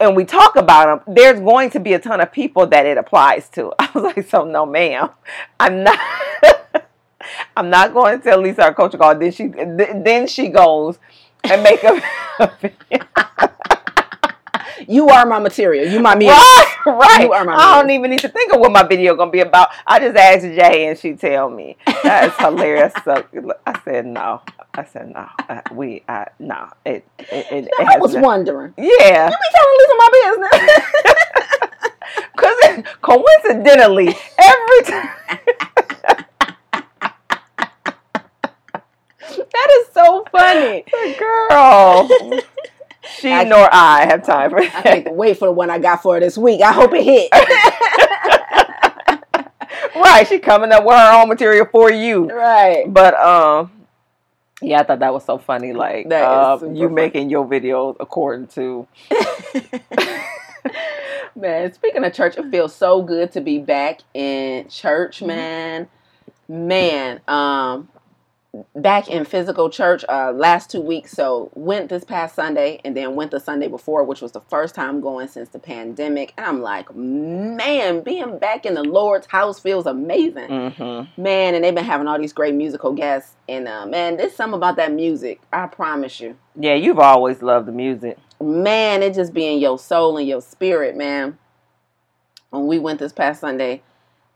[0.00, 2.96] and we talk about them, there's going to be a ton of people that it
[2.98, 3.72] applies to.
[3.78, 5.10] I was like, so no, ma'am,
[5.58, 5.98] I'm not.
[7.56, 9.18] I'm not going to tell Lisa our coach call.
[9.18, 10.98] Then she, th- then she goes
[11.42, 12.00] and make a.
[14.88, 15.86] You are my material.
[15.90, 16.36] You my music.
[16.36, 17.22] right, right.
[17.22, 19.40] You are my I don't even need to think of what my video gonna be
[19.40, 19.68] about.
[19.86, 21.76] I just asked Jay and she tell me.
[22.02, 22.92] That is hilarious.
[23.04, 23.24] So
[23.66, 24.42] I said no.
[24.74, 25.26] I said no.
[25.48, 26.68] Uh, we, I, no.
[26.84, 28.74] It, it, it, it I was no- wondering.
[28.76, 30.60] Yeah, You be telling Lisa my business.
[32.36, 32.58] because
[33.02, 34.08] coincidentally,
[34.38, 35.08] every time.
[39.28, 40.84] that is so funny.
[41.18, 42.08] Girl,
[43.18, 44.86] she I- nor I have time for that.
[44.86, 46.62] I can't wait for the one I got for her this week.
[46.62, 47.30] I hope it hit.
[49.96, 52.28] right, she coming up with her own material for you.
[52.30, 52.84] right.
[52.86, 53.70] But um,
[54.62, 55.72] yeah, I thought that was so funny.
[55.72, 56.88] Like uh, you funny.
[56.88, 58.86] making your videos according to
[61.36, 65.26] man, speaking of church, it feels so good to be back in church, Mm-hmm.
[65.28, 65.88] man.
[66.48, 67.88] Man, um,
[68.74, 71.12] back in physical church uh last two weeks.
[71.12, 74.74] So went this past Sunday and then went the Sunday before, which was the first
[74.74, 76.32] time going since the pandemic.
[76.36, 80.48] And I'm like, man, being back in the Lord's house feels amazing.
[80.48, 81.22] mm-hmm.
[81.22, 83.34] Man, and they've been having all these great musical guests.
[83.48, 85.40] And uh, man, there's something about that music.
[85.52, 86.36] I promise you.
[86.58, 88.18] Yeah, you've always loved the music.
[88.40, 91.38] Man, it just be in your soul and your spirit, man.
[92.50, 93.82] When we went this past Sunday,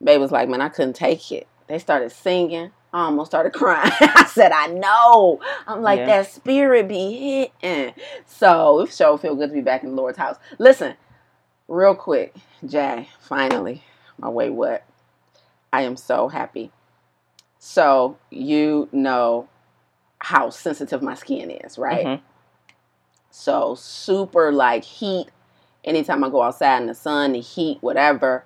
[0.03, 1.47] babe was like, man, I couldn't take it.
[1.69, 2.73] They started singing.
[2.93, 3.93] I almost started crying.
[4.01, 5.41] I said, I know.
[5.67, 6.07] I'm like, Yeah.
[6.07, 7.95] that spirit be hitting.
[8.27, 10.37] So it sure feel good to be back in the Lord's house.
[10.59, 10.95] Listen,
[11.69, 12.35] real quick,
[12.67, 13.85] Jay, finally,
[14.19, 14.85] my way what?
[15.73, 16.73] I am so happy.
[17.59, 19.49] So you know
[20.19, 22.07] how sensitive my skin is, right?
[22.07, 22.21] Mhm.
[23.31, 25.29] So super like heat.
[25.85, 28.45] Anytime I go outside in the sun, the heat, whatever,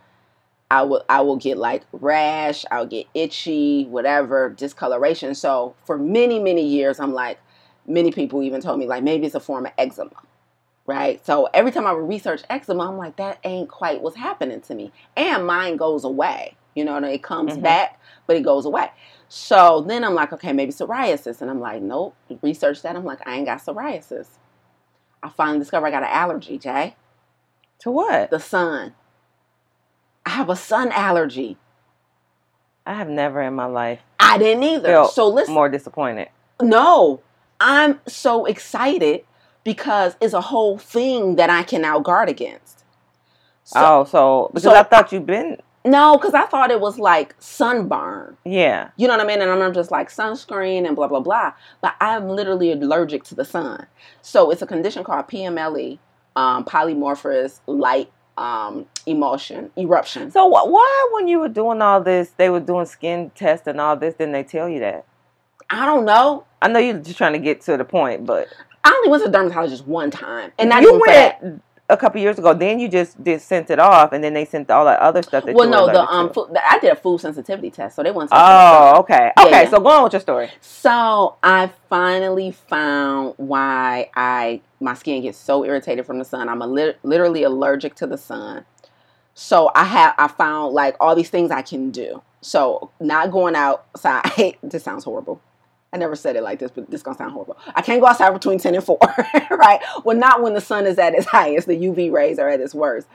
[0.75, 2.65] I will I will get like rash.
[2.69, 5.37] I'll get itchy, whatever discoloration.
[5.37, 7.39] So for many many years, I'm like,
[7.87, 10.11] many people even told me like maybe it's a form of eczema.
[10.85, 11.25] Right.
[11.25, 14.75] So every time I would research eczema, I'm like, that ain't quite what's happening to
[14.75, 14.91] me.
[15.17, 16.57] And mine goes away.
[16.75, 17.63] You know, it comes Mhm.
[17.63, 18.91] back, but it goes away.
[19.29, 21.41] So then I'm like, okay, maybe psoriasis.
[21.41, 22.17] And I'm like, nope.
[22.43, 22.97] Research that.
[22.97, 24.27] I'm like, I ain't got psoriasis.
[25.23, 26.97] I finally discovered I got an allergy, Jay.
[27.79, 28.31] To what?
[28.31, 28.95] The sun.
[30.27, 31.57] I have a sun allergy.
[32.87, 34.89] I have never in my life I didn't either.
[34.89, 36.29] felt so listen, more disappointed.
[36.61, 37.21] no,
[37.61, 39.25] I'm so excited
[39.65, 42.85] because it's a whole thing that I can now guard against.
[43.65, 45.57] So, oh, so because so- I thought you've been,
[45.87, 48.37] No, because I thought it was like sunburn.
[48.45, 48.91] yeah.
[48.97, 49.41] You know what I mean?
[49.41, 51.53] And I'm just like sunscreen and blah, blah, blah.
[51.81, 53.87] But I'm literally allergic to the sun.
[54.21, 55.99] So it's a condition called PMLE,
[56.37, 60.31] um, polymorphous light um, emulsion, eruption.
[60.31, 63.81] So wh- why, when you were doing all this, they were doing skin tests and
[63.81, 65.05] all this, didn't they tell you that?
[65.71, 66.45] I don't know.
[66.61, 68.49] I know you're just trying to get to the point, but
[68.85, 70.53] I only went to the dermatologist one time.
[70.59, 72.55] And not you went a couple years ago.
[72.55, 75.45] Then you just did sent it off, and then they sent all that other stuff
[75.45, 78.31] that Well, no, the um, food, I did a food sensitivity test, so they want.
[78.33, 79.63] Oh, okay, Yeah, okay.
[79.65, 79.71] yeah.
[79.71, 80.51] So go on with your story.
[80.61, 86.49] So I finally found why I my skin gets so irritated from the sun.
[86.49, 88.65] I'm a lit- literally allergic to the sun.
[89.35, 92.23] So I have I found like all these things I can do.
[92.41, 94.57] So not going outside.
[94.63, 95.41] this sounds horrible.
[95.95, 97.57] I never said it like this, but this gonna sound horrible.
[97.75, 98.99] I can't go outside between ten and four,
[99.51, 99.81] right?
[100.05, 101.69] Well, not when the sun is at its highest.
[101.69, 103.07] The UV rays are at its worst.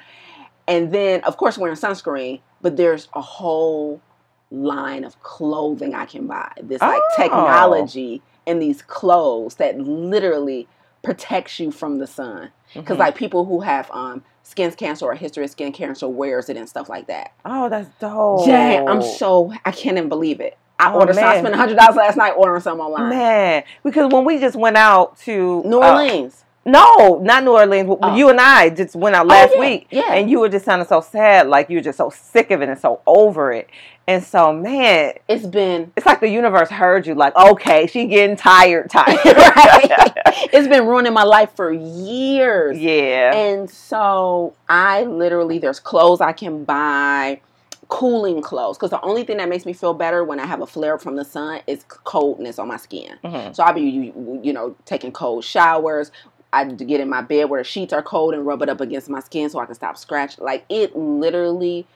[0.66, 2.40] And then, of course, wearing sunscreen.
[2.62, 4.02] But there's a whole
[4.50, 6.52] line of clothing I can buy.
[6.62, 7.14] This like Oh.
[7.18, 10.68] technology and these clothes that literally
[11.04, 12.50] protects you from the sun.
[12.74, 13.00] Because Mhm.
[13.02, 16.56] like people who have um skin cancer or a history of skin cancer wears it
[16.58, 17.32] and stuff like that.
[17.46, 18.46] oh, that's dope.
[18.46, 20.58] Jay, I'm so I can't even believe it.
[20.80, 21.16] I Oh, ordered.
[21.16, 21.44] So I man.
[21.44, 23.10] spent hundred dollars last night ordering something online.
[23.10, 23.64] man.
[23.84, 26.46] Because when we just went out to New uh, Orleans.
[26.66, 27.98] no, not New Orleans.
[28.02, 28.16] Oh.
[28.16, 30.14] You and I just went out last yeah, week, yeah.
[30.14, 32.70] and you were just sounding so sad, like you were just so sick of it
[32.70, 33.70] and so over it.
[34.08, 37.14] And so, man, it's been it's like the universe heard you.
[37.14, 39.20] Like, okay, she getting tired, tired.
[39.24, 40.14] right.
[40.52, 42.80] it's been ruining my life for years.
[42.80, 43.36] yeah.
[43.36, 47.42] And so I literally, there's clothes I can buy,
[47.90, 50.68] cooling clothes, because the only thing that makes me feel better when I have a
[50.68, 53.18] flare up from the sun is coldness on my skin.
[53.24, 53.56] Mhm.
[53.56, 56.12] So I'll be, you, you know, taking cold showers.
[56.54, 59.10] I get in my bed where the sheets are cold and rub it up against
[59.10, 60.44] my skin so I can stop scratching.
[60.44, 61.88] Like it literally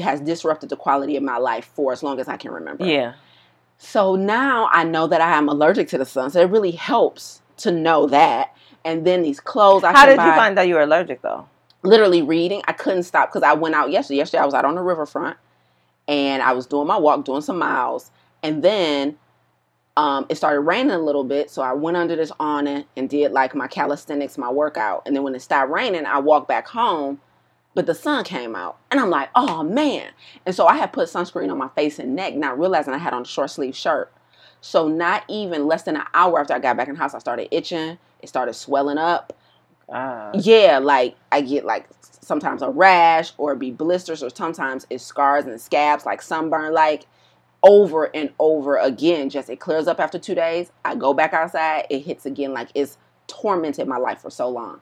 [0.00, 2.84] has disrupted the quality of my life for as long as I can remember.
[2.86, 3.14] Yeah.
[3.78, 6.30] So now I know that I am allergic to the sun.
[6.30, 8.54] So it really helps to know that.
[8.84, 11.46] And then these clothes I How did you find out you were allergic though?
[11.82, 12.62] Literally reading.
[12.66, 14.18] I couldn't stop because I went out yesterday.
[14.18, 15.36] Yesterday I was out on the riverfront
[16.06, 18.10] and I was doing my walk, doing some miles,
[18.42, 19.18] and then
[19.96, 21.50] um, it started raining a little bit.
[21.50, 25.02] So I went under this awning and did like my calisthenics, my workout.
[25.06, 27.20] And then when it stopped raining, I walked back home,
[27.74, 30.10] but the sun came out, and I'm like, oh man!
[30.46, 33.12] And so I had put sunscreen on my face and neck, not realizing I had
[33.12, 34.12] on a short sleeve shirt.
[34.60, 37.18] So not even less than an hour after I got back in the house, I
[37.18, 37.98] started itching.
[38.20, 39.32] It started swelling up.
[39.92, 40.30] Ah.
[40.34, 45.46] Yeah, like I get like sometimes a rash or be blisters or sometimes it's scars
[45.46, 47.06] and scabs like sunburn like
[47.62, 49.30] over and over again.
[49.30, 50.70] Just it clears up after two days.
[50.84, 54.80] I go back outside, it hits again like it's tormented my life for so long.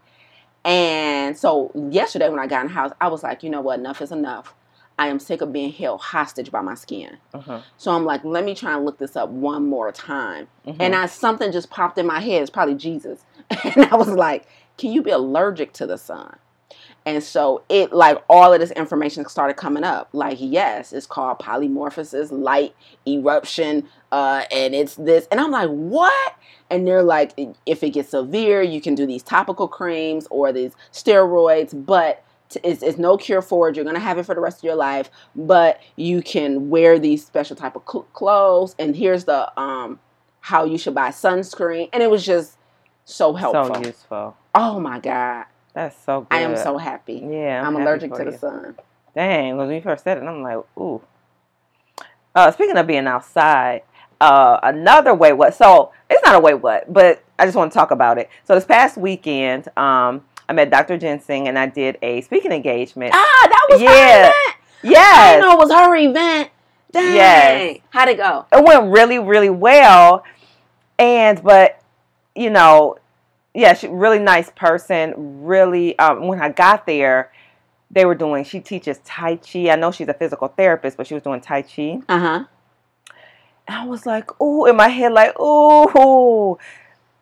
[0.65, 3.79] And so yesterday when I got in the house, I was like, you know what,
[3.79, 4.55] enough is enough.
[4.99, 7.19] I am sick of being held hostage by my skin.
[7.35, 7.63] Mhm.
[7.77, 10.49] So I'm like, let me try and look this up one more time.
[10.67, 10.77] Mhm.
[10.81, 12.41] And I something just popped in my head.
[12.43, 13.21] It's probably Jesus.
[13.77, 14.47] And I was like,
[14.77, 16.37] can you be allergic to the sun?
[17.05, 20.09] And so it like all of this information started coming up.
[20.13, 22.75] Like, yes, it's called polymorphosis, light
[23.07, 25.29] eruption, uh, and it's this.
[25.31, 26.35] And I'm like, what?
[26.69, 27.33] And they're like,
[27.65, 32.25] if it gets severe, you can do these topical creams or these steroids, but
[32.65, 33.77] it's, it's no cure for it.
[33.77, 37.25] You're gonna have it for the rest of your life, but you can wear these
[37.25, 38.75] special type of cl- clothes.
[38.81, 40.01] And here's the um
[40.41, 41.89] how you should buy sunscreen.
[41.93, 42.57] And it was just
[43.05, 43.75] so helpful.
[43.75, 44.37] So useful.
[44.57, 46.35] Oh my god, That's so good.
[46.35, 47.25] I am so happy.
[47.29, 47.63] Yeah.
[47.65, 48.75] I'm, happy allergic to the sun.
[49.15, 51.01] Dang, when you first said it, I'm like, ooh.
[52.35, 53.83] Uh, speaking of being outside,
[54.21, 55.55] uh, another way what?
[55.55, 58.29] So it's not a way what, but I just want to talk about it.
[58.45, 60.99] So this past weekend, um, I met Dr.
[60.99, 63.13] Ginseng and I did a speaking engagement.
[63.15, 64.19] Ah, that was her Yeah.
[64.21, 64.35] event.
[64.35, 66.51] I Yes, didn't know it was her event.
[66.93, 67.15] Dang.
[67.15, 67.79] Yes.
[67.91, 68.47] How'd it go?
[68.53, 70.25] it went really, really well.
[70.99, 71.81] And but
[72.35, 72.97] you know,
[73.57, 75.15] yeah, she really nice person.
[75.45, 77.33] Really, um, when I got there,
[77.91, 78.45] they were doing.
[78.45, 79.71] She teaches Tai Chi.
[79.71, 82.01] I know she's a physical therapist, but she was doing Tai Chi.
[82.07, 82.45] Uh huh.
[83.67, 86.59] And I was like, ooh, in my head, like, ooh.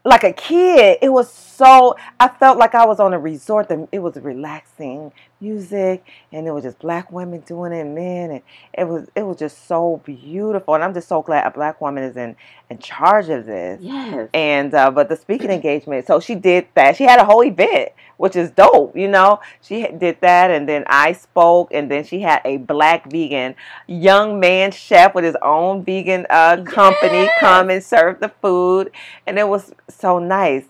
[0.04, 0.98] like a kid.
[1.00, 3.70] It was so I felt like I was on a resort.
[3.92, 5.12] It was relaxing
[5.44, 8.42] music, and it was just black women doing it, men, and
[8.72, 10.74] it was it was just so beautiful.
[10.74, 12.34] And I'm just so glad a black woman is in
[12.70, 13.80] in charge of this.
[13.82, 14.28] Yes.
[14.32, 16.96] And uh, but the speaking engagement, so she did that.
[16.96, 18.96] She had a whole event, which is dope.
[18.96, 23.10] You know, she did that, and then I spoke, and then she had a black
[23.10, 23.54] vegan
[23.86, 27.40] young man chef with his own vegan uh, company Yes.
[27.40, 28.90] come and serve the food,
[29.26, 30.64] and it was so nice.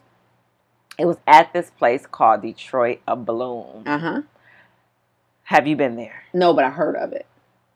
[0.97, 3.83] It was at this place called Detroit Abloom.
[3.87, 4.23] Uh huh.
[5.45, 6.25] Have you been there?
[6.33, 7.27] No, but I heard of it.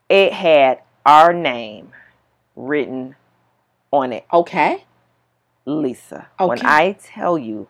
[0.09, 1.91] It had our name
[2.55, 3.15] written
[3.91, 4.25] on it.
[4.33, 4.85] Okay.
[5.65, 6.49] Lisa, okay.
[6.49, 6.65] when.
[6.65, 7.67] I tell you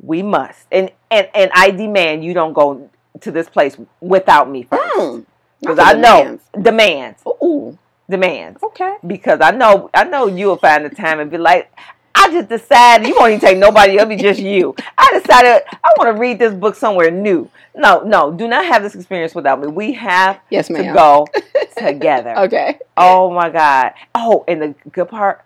[0.00, 2.88] we must, and, and, and I demand you don't go
[3.20, 4.94] to this place without me first.
[4.96, 5.26] Mm.
[5.60, 6.42] Because I the know demands.
[6.62, 7.78] demands, Ooh.
[8.08, 8.62] demands.
[8.62, 8.96] Okay.
[9.06, 11.72] Because I know, I know you'll find the time and be like,
[12.14, 13.94] I just decided you won't even take nobody.
[13.94, 14.74] It'll be just you.
[14.96, 17.50] I decided I want to read this book somewhere new.
[17.74, 19.66] No, no, do not have this experience without me.
[19.66, 20.94] We have Yes, to ma'am.
[20.94, 21.26] go
[21.76, 22.38] together.
[22.38, 22.78] Okay.
[22.96, 23.92] Oh my God.
[24.14, 25.44] Oh, and the good part,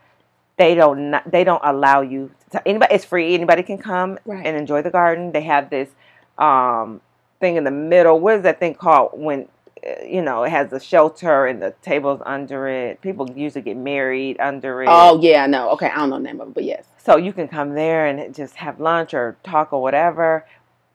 [0.59, 3.35] they don't not, they don't allow you to, anybody it's free.
[3.35, 4.45] Anybody can come Right.
[4.47, 5.33] and enjoy the garden.
[5.33, 5.89] They have this
[6.37, 7.01] um
[7.41, 8.21] thing in the middle.
[8.21, 9.49] What is that thing called when
[9.83, 13.01] Eh, you know, it has a shelter and the tables under it.
[13.01, 14.89] People usually get married under it.
[14.89, 15.71] Oh yeah, I know.
[15.71, 16.85] Okay, I don't know the name of it, but yes.
[16.99, 20.45] So you can come there and just have lunch or talk or whatever,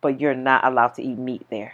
[0.01, 1.73] but you're not allowed to eat meat there.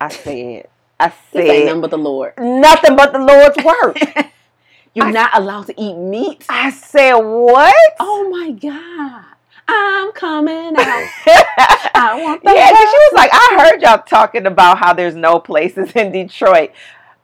[0.00, 0.68] I said,
[1.00, 2.34] I said nothing but the Lord.
[2.38, 3.98] nothing but the Lord's work.
[4.94, 6.44] You're I- not allowed to eat meat.
[6.48, 7.74] I said, what?
[7.98, 9.24] Oh my God.
[9.68, 11.08] I'm coming out.
[11.96, 15.38] I want the yeah, she was like, I heard y'all talking about how there's no
[15.40, 16.72] places in Detroit.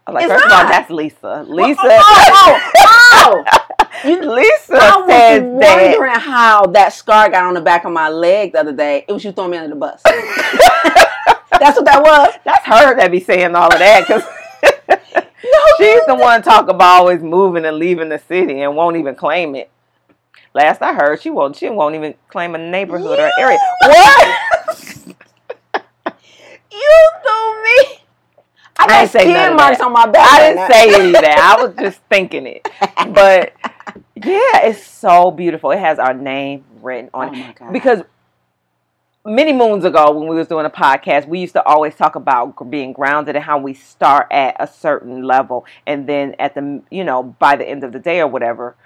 [0.06, 1.44] I'm like, It's first of all, that's Lisa.
[1.48, 1.80] Lisa.
[1.82, 3.66] Oh, oh, oh, oh.
[4.04, 5.92] You- Lisa I was says that.
[5.92, 9.04] wondering how that scar got on the back of my leg the other day.
[9.06, 10.00] It was you throwing me under the bus.
[10.04, 12.32] That's what that was.
[12.44, 14.22] That's her that be saying all of that because
[15.76, 19.54] she's the one talk about always moving and leaving the city and won't even claim
[19.54, 19.70] it.
[20.52, 21.56] Last I heard, she won't.
[21.56, 23.58] She won't even claim a neighborhood or area.
[23.82, 24.38] What?
[26.72, 28.00] You threw me.
[28.78, 29.84] I got didn't say of marks that.
[29.84, 30.30] on my back.
[30.30, 31.56] I didn't say any of that.
[31.58, 32.66] I was just thinking it.
[33.12, 33.52] But
[34.14, 35.70] yeah, it's so beautiful.
[35.72, 37.46] It has our name written Oh on it.
[37.48, 37.72] Oh God.
[37.72, 38.02] Because
[39.24, 42.70] many moons ago when we was doing a podcast, we used to always talk about
[42.70, 47.04] being grounded and how we start at a certain level and then at the you
[47.04, 48.76] know, by the end of the day or whatever.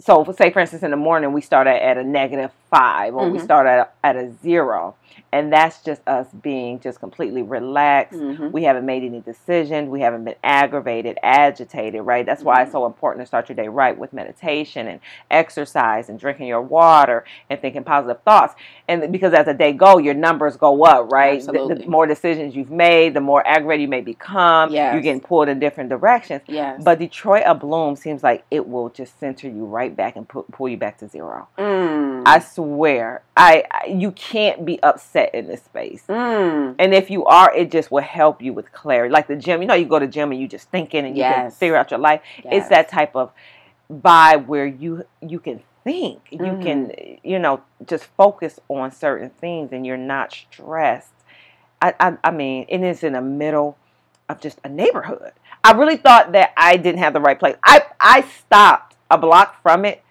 [0.00, 3.28] So say for instance in the morning we start at, at a negative five or
[3.28, 3.42] we Mhm.
[3.44, 4.94] start at, at a zero.
[5.32, 8.18] And that's just us being just completely relaxed.
[8.18, 8.50] Mhm.
[8.52, 9.88] We haven't made any decisions.
[9.88, 12.24] We haven't been aggravated, agitated, right?
[12.26, 12.62] That's why Mm-hmm.
[12.64, 15.00] it's so important to start your day right with meditation and
[15.30, 18.54] exercise and drinking your water and thinking positive thoughts.
[18.88, 21.40] And because as the day go, your numbers go up, right?
[21.44, 24.72] The- The, more decisions you've made, the more aggravated you may become.
[24.72, 24.92] Yes.
[24.92, 26.42] You're getting pulled in different directions.
[26.46, 26.82] Yes.
[26.82, 30.68] But Detroit Abloom seems like it will just center you right back and pu- pull
[30.68, 31.46] you back to zero.
[31.58, 32.22] Mm.
[32.26, 32.59] I swear,
[33.36, 36.04] I, I you can't be upset in this space.
[36.08, 36.76] Mm.
[36.78, 39.12] And if you are, it just will help you with clarity.
[39.12, 41.22] Like the gym, you know, you go to gym and you just thinking and you
[41.22, 42.20] can figure out your life.
[42.44, 42.52] Yes.
[42.52, 43.32] It's that type of
[43.90, 46.92] vibe where you you can think, you can
[47.22, 51.12] you know just focus on certain things, and you're not stressed.
[51.82, 53.76] I I, I mean, and it's in the middle
[54.28, 55.32] of just a neighborhood.
[55.62, 57.56] I really thought that I didn't have the right place.
[57.64, 60.02] I I stopped a block from it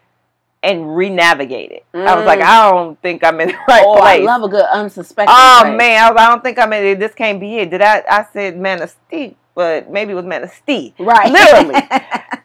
[0.61, 1.81] and re-navigated.
[1.93, 2.43] I was like, Mm.
[2.43, 4.21] I don't think I'm in the right oh, place.
[4.21, 5.35] I love a good unsuspecting.
[5.37, 5.77] Oh place.
[5.77, 6.21] man, I was.
[6.21, 6.99] I don't think I'm in it.
[6.99, 7.69] This can't be it.
[7.69, 8.03] Did I?
[8.09, 10.93] I said Manistee, but maybe it was Manistee.
[10.99, 11.31] Right.
[11.31, 11.81] Literally.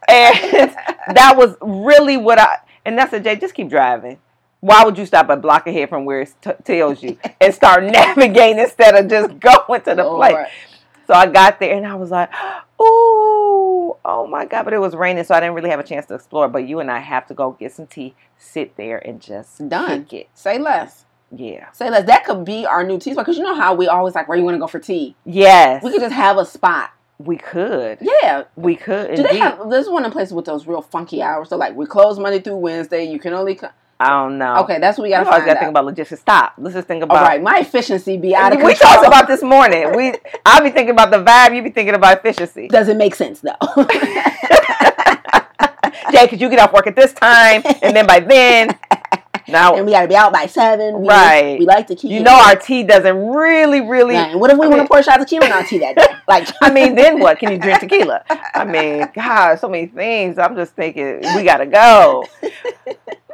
[0.07, 0.71] And
[1.17, 2.59] that was really what I.
[2.85, 4.19] And that's said, Jay, just keep driving.
[4.61, 7.85] Why would you stop a block ahead from where it t- tells you and start
[7.85, 9.39] navigating instead of just
[9.69, 10.47] going to the place?
[11.07, 12.31] So I got there and I was like,
[12.81, 13.14] ooh,
[14.05, 14.65] oh my God.
[14.65, 16.49] But it was raining, so I didn't really have a chance to explore.
[16.49, 20.05] But you and I have to go get some tea, sit there, and just Done.
[20.05, 20.29] kick it.
[20.35, 21.05] Say less.
[21.35, 21.71] Yeah.
[21.73, 22.07] Say less.
[22.07, 24.39] That could be our new tea spot because you know how we always like where
[24.39, 25.17] you want to go for tea.
[25.25, 25.83] Yes.
[25.83, 26.91] We could just have a spot.
[27.19, 27.99] We could.
[28.01, 28.45] Yeah.
[28.57, 29.15] We could.
[29.17, 29.41] Do they indeed.
[29.41, 29.71] have?
[29.71, 31.49] There's one in places with those real funky hours.
[31.49, 33.05] So like we close Monday through Wednesday.
[33.05, 33.55] You can only.
[33.57, 33.71] Co-
[34.05, 34.57] I don't know.
[34.65, 36.21] okay, that's what we gotta always find got to think about logistics.
[36.21, 36.55] Stop.
[36.59, 37.19] Let's just think about.
[37.19, 38.93] All right, my efficiency be out of we control.
[38.93, 39.97] talked about this morning.
[39.97, 40.13] We,
[40.47, 41.57] I'll be thinking about the vibe.
[41.57, 42.69] You be thinking about efficiency.
[42.69, 43.53] Does it make sense though?
[46.13, 48.79] Jay, could you get off work at this time, and then by then,
[49.49, 51.01] now and we gotta be out by seven.
[51.01, 51.59] We, Right.
[51.59, 52.11] We like to keep.
[52.11, 54.15] you know our tea doesn't really, really.
[54.15, 54.31] Right.
[54.33, 56.07] And what if we want to pour shots of tequila in our tea that day?
[56.27, 57.39] Like, I mean, then what?
[57.39, 58.25] Can you drink tequila?
[58.55, 60.39] I mean, God, so many things.
[60.39, 62.25] I'm just thinking we gotta go.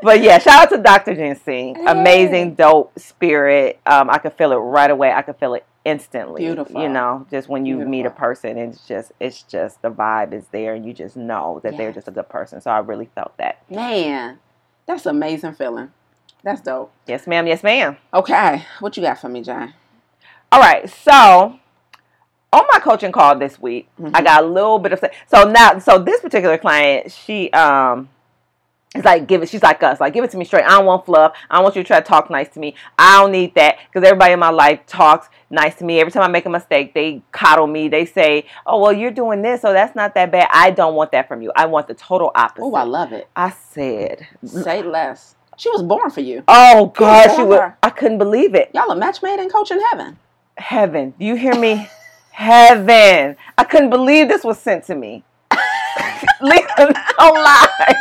[0.03, 1.15] But yeah, shout out to Dr.
[1.15, 1.87] Ginseng.
[1.87, 3.81] Amazing, dope spirit.
[3.87, 5.13] Um, I could feel it right away.
[5.13, 6.43] I could feel it instantly.
[6.43, 6.83] Beautiful.
[6.83, 10.45] You know, just when you meet a person, it's just it's just the vibe is
[10.53, 12.61] there, and you just know that they're just a good person.
[12.61, 13.63] So I really felt that.
[13.71, 14.39] Man,
[14.87, 15.93] that's an amazing feeling.
[16.43, 16.93] That's dope.
[17.07, 17.47] Yes, ma'am.
[17.47, 17.97] Yes, ma'am.
[18.15, 19.75] Okay, what you got for me, John?
[20.53, 21.59] All right, so
[22.53, 24.11] on my coaching call this week, Mhm.
[24.15, 28.09] I got a little bit of so now so this particular client, she um
[28.95, 30.65] is like give it she's like us, like give it to me straight.
[30.65, 31.33] I don't want fluff.
[31.49, 32.75] I don't want you to try to talk nice to me.
[32.99, 36.01] I don't need that because everybody in my life talks nice to me.
[36.01, 37.89] Every time I make a mistake, they coddle me.
[37.89, 41.13] They say, "Oh, well, you're doing this, so that's not that bad." I don't want
[41.13, 41.53] that from you.
[41.55, 42.65] I want the total opposite.
[42.65, 43.29] Oh, I love it.
[43.37, 45.37] I said, mm, Say less.
[45.57, 46.43] She was born for you.
[46.49, 47.77] "Oh God, she born would." her.
[47.83, 48.71] I couldn't believe it.
[48.75, 50.19] Y'all a match made in coaching heaven.
[50.57, 51.15] Heaven.
[51.17, 51.89] Do you hear me?
[52.33, 53.37] Heaven.
[53.57, 55.23] I couldn't believe this was sent to me.
[56.41, 57.95] Lisa, don't lie.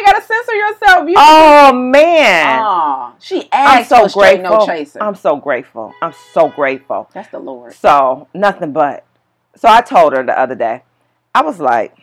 [0.00, 1.08] You ain't gotta censor yourself.
[1.08, 2.62] You Oh man.
[2.62, 4.58] Aw, she asked I'm so grateful.
[4.58, 5.02] no chaser.
[5.02, 5.94] I'm so grateful.
[6.00, 7.10] I'm so grateful.
[7.12, 7.74] That's the Lord.
[7.74, 9.04] So, nothing but.
[9.56, 10.82] So I told her the other day,
[11.34, 11.94] I was like,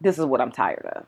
[0.00, 1.06] this is what I'm tired of.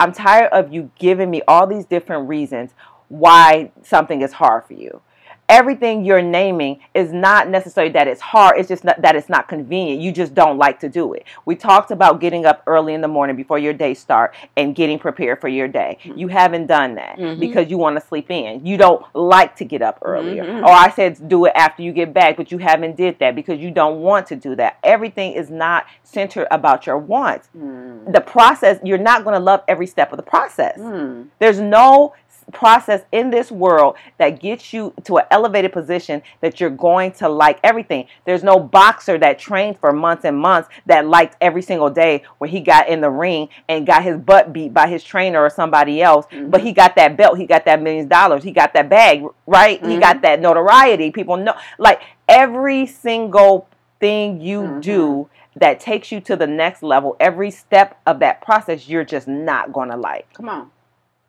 [0.00, 2.72] I'm tired of you giving me all these different reasons
[3.08, 5.00] why something is hard for you.
[5.48, 9.46] Everything you're naming is not necessarily that it's hard, it's just not, that it's not
[9.46, 10.00] convenient.
[10.00, 11.24] You just don't like to do it.
[11.44, 14.98] We talked about getting up early in the morning before your day start and getting
[14.98, 15.98] prepared for your day.
[16.02, 17.38] You haven't done that Mhm.
[17.38, 18.66] because you want to sleep in.
[18.66, 20.44] You don't like to get up earlier.
[20.44, 20.62] Mhm.
[20.64, 23.60] Or I said do it after you get back, but you haven't did that because
[23.60, 24.78] you don't want to do that.
[24.82, 27.48] Everything is not centered about your wants.
[27.56, 28.12] Mm.
[28.12, 30.78] The process, you're not going to love every step of the process.
[30.78, 31.26] Mm.
[31.38, 32.14] There's no
[32.52, 37.28] process in this world that gets you to an elevated position that you're going to
[37.28, 38.06] like everything.
[38.24, 42.50] There's no boxer that trained for months and months that liked every single day when
[42.50, 46.02] he got in the ring and got his butt beat by his trainer or somebody
[46.02, 48.88] else, but he got that belt, he got that millions of dollars, he got that
[48.88, 49.84] bag, right?
[49.84, 51.10] He got that notoriety.
[51.10, 53.68] People know like every single
[54.00, 54.80] thing you Mhm.
[54.82, 59.26] do that takes you to the next level, every step of that process, you're just
[59.26, 60.32] not going to like.
[60.34, 60.70] Come on.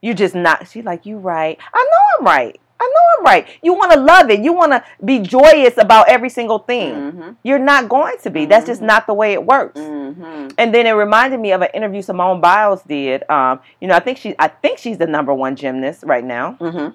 [0.01, 0.67] You just not.
[0.67, 1.57] She's like, you right.
[1.73, 2.59] I know I'm right.
[2.79, 3.47] I know I'm right.
[3.63, 4.41] You want to love it.
[4.41, 6.93] You want to be joyous about every single thing.
[6.93, 7.29] Mm-hmm.
[7.43, 8.45] You're not going to be.
[8.45, 8.85] That's just Mhm.
[8.85, 9.79] not the way it works.
[9.79, 10.49] Mm-hmm.
[10.59, 13.27] And then it reminded me of an interview Simone Biles did.
[13.31, 16.57] Um, you know, I think she, I think she's the number one gymnast right now.
[16.61, 16.93] Mm-hmm.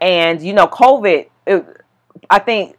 [0.00, 1.26] And you know, COVID.
[1.46, 1.66] It,
[2.28, 2.76] I think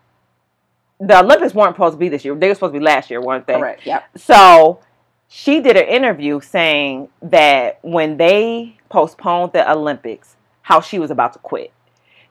[1.00, 2.36] the Olympics weren't supposed to be this year.
[2.36, 3.58] They were supposed to be last year, weren't they?
[3.60, 3.86] Correct.
[3.86, 4.04] Yep.
[4.18, 4.80] So
[5.28, 11.34] she did an interview saying that when they postponed the Olympics, how she was about
[11.34, 11.72] to quit.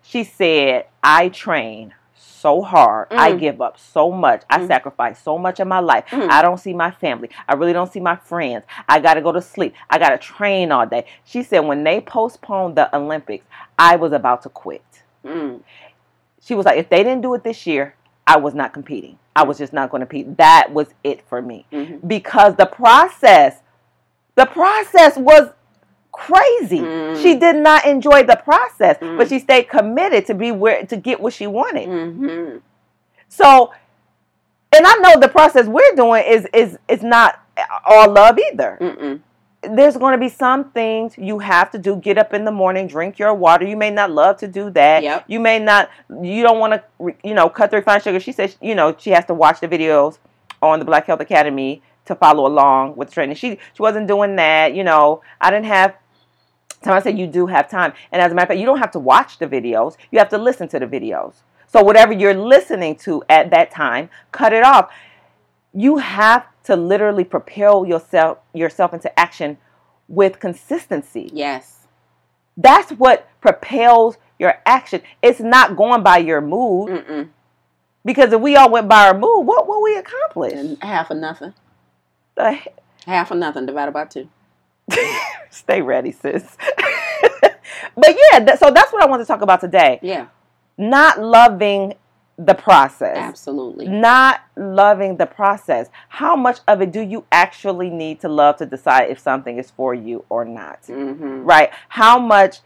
[0.02, 3.08] She said, I train so hard.
[3.11, 3.40] I Mm.
[3.40, 4.42] give up so much.
[4.48, 4.66] I Mm.
[4.66, 6.04] sacrifice so much of my life.
[6.11, 6.30] Mm.
[6.30, 7.28] I don't see my family.
[7.48, 8.64] I really don't see my friends.
[8.88, 9.74] I got to go to sleep.
[9.90, 11.04] I got to train all day.
[11.24, 13.44] She said, when they postponed the Olympics,
[13.78, 14.84] I was about to quit.
[15.24, 15.61] Mm.
[16.42, 17.94] She was like, if they didn't do it this year,
[18.26, 19.18] I was not competing.
[19.36, 20.36] I was just not going to compete.
[20.38, 22.06] That was it for me Mm-hmm.
[22.06, 23.61] because the process,
[24.34, 25.50] the process was
[26.20, 26.80] crazy.
[26.80, 27.22] Mm.
[27.22, 29.16] She did not enjoy the process, Mm.
[29.18, 31.88] but she stayed committed to be where to get what she wanted.
[31.88, 32.58] Mm-hmm.
[33.28, 33.72] So,
[34.76, 37.40] and I know the process we're doing is is is not
[37.86, 38.78] all love either.
[38.80, 39.20] Mm-mm.
[39.62, 41.96] There's going to be some things you have to do.
[41.96, 43.66] Get up in the morning, drink your water.
[43.66, 45.02] You may not love to do that.
[45.02, 45.24] Yep.
[45.28, 45.90] You may not.
[46.22, 47.14] You don't want to.
[47.22, 48.20] You know, cut the refined sugar.
[48.20, 50.18] She says, you know, she has to watch the videos
[50.62, 53.36] on the Black Health Academy to follow along with training.
[53.36, 54.74] She she wasn't doing that.
[54.74, 55.94] You know, I didn't have
[56.83, 56.95] time.
[56.95, 58.93] I said you do have time, and as a matter of fact, you don't have
[58.93, 59.97] to watch the videos.
[60.11, 61.35] You have to listen to the videos.
[61.66, 64.91] So whatever you're listening to at that time, cut it off.
[65.72, 69.59] You have to literally propel yourself yourself into action
[70.09, 71.31] with consistency.
[71.33, 71.87] Yes.
[72.57, 75.03] That's what propels your action.
[75.22, 77.28] It's not going by your mood Mm-mm.
[78.05, 80.76] because if we all went by our mood, what will we accomplish?
[80.83, 81.55] Half of nothing.
[82.35, 82.59] The
[83.07, 84.28] Half of nothing divided by two.
[85.51, 86.57] Stay ready, sis.
[87.97, 89.99] but yeah, th- so that's what I want to talk about today.
[90.03, 90.26] Yeah.
[90.78, 91.95] Not loving
[92.38, 93.16] the process.
[93.16, 93.86] Absolutely.
[93.86, 95.88] Not loving the process.
[96.09, 99.70] How much of it do you actually need to love to decide if something is
[99.70, 100.82] for you or not?
[100.84, 101.45] Mm-hmm.
[101.45, 101.70] Right?
[101.91, 102.61] How much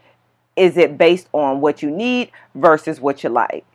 [0.55, 3.65] is it based on what you need versus what you like?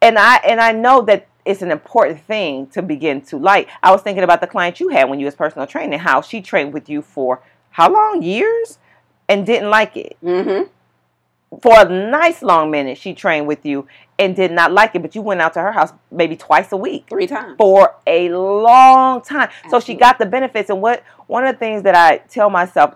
[0.00, 3.68] And I and I know that it's an important thing to begin to like.
[3.82, 6.40] I was thinking about the client you had when you was personal training, how she
[6.40, 8.22] trained with you for how long?
[8.22, 8.78] Years?
[9.28, 10.16] And didn't like it.
[10.22, 10.68] Mm-hmm.
[11.62, 13.86] For a nice long minute, she trained with you
[14.18, 16.76] and did not like it, but you went out to her house maybe twice a
[16.76, 17.56] week Three times.
[17.56, 19.50] for a long time.
[19.70, 20.70] So she got the benefits.
[20.70, 22.94] And what one of the things that I tell myself,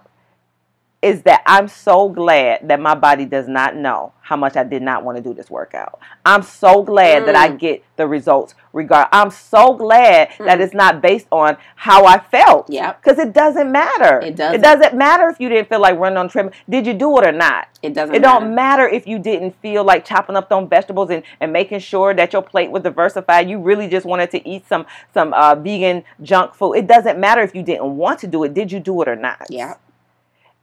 [1.01, 4.83] is that I'm so glad that my body does not know how much I did
[4.83, 6.01] not want to do this workout.
[6.27, 7.27] I'm so glad mm.
[7.27, 7.59] that I mm.
[7.59, 9.09] get the results regard.
[9.13, 10.45] I'm so glad mm.
[10.45, 12.69] that it's not based on how I felt.
[12.69, 12.93] Yeah.
[12.95, 14.21] Because it doesn't matter.
[14.21, 14.57] It doesn't.
[14.57, 16.53] It doesn't matter if you didn't feel like running on treadmill.
[16.69, 17.69] Did you do it or not?
[17.81, 18.11] It doesn't.
[18.11, 18.17] Matter.
[18.17, 18.41] It matter.
[18.41, 22.13] don't matter if you didn't feel like chopping up those vegetables and, and making sure
[22.13, 23.49] that your plate was diversified.
[23.49, 24.85] You really just wanted to eat some
[25.15, 26.75] some uh, vegan junk food.
[26.75, 28.53] It doesn't matter if you didn't want to do it.
[28.53, 29.47] Did you do it or not?
[29.49, 29.75] Yeah.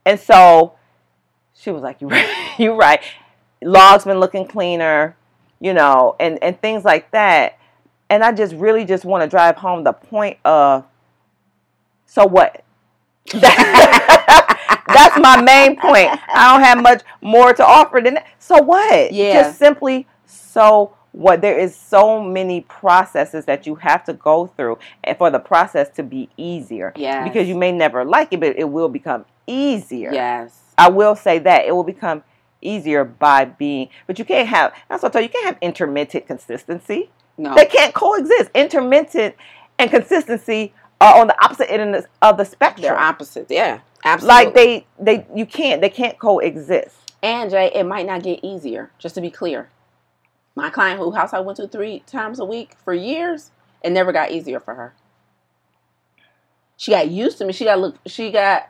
[0.06, 0.74] And so
[1.52, 3.02] she was like, "You right, you right."
[3.62, 5.16] Log's been looking cleaner,
[5.60, 7.58] you know, and and things like that.
[8.08, 10.84] And I just really just want to drive home the point of,
[12.06, 12.62] so what?
[13.32, 16.10] That's my main point.
[16.32, 18.28] I don't have much more to offer than that.
[18.38, 19.12] So what?
[19.12, 19.42] Yeah.
[19.42, 24.78] Just simply so what there is so many processes that you have to go through
[25.04, 26.92] eh, for the process to be easier.
[26.94, 27.24] Yeah.
[27.24, 30.12] Because you may never like it, but it will become easier.
[30.12, 30.60] Yes.
[30.76, 32.22] I will say that it will become
[32.60, 35.58] easier by being but you can't have that's what I told you, you can't have
[35.62, 37.10] intermittent consistency.
[37.38, 37.54] No.
[37.54, 38.50] They can't coexist.
[38.54, 39.36] Intermittent
[39.78, 42.82] and consistency are on the opposite end of the spectrum.
[42.82, 43.80] They're opposites, yeah.
[44.04, 44.44] Absolutely.
[44.44, 46.96] Like they they you can't they can't coexist.
[47.22, 49.70] And Jay, it might not get easier, just to be clear.
[50.56, 53.50] My client who house I went to three times a week for years,
[53.84, 54.94] it never got easier for her.
[56.78, 57.52] She got used to me.
[57.52, 57.96] She got look.
[58.06, 58.68] She got.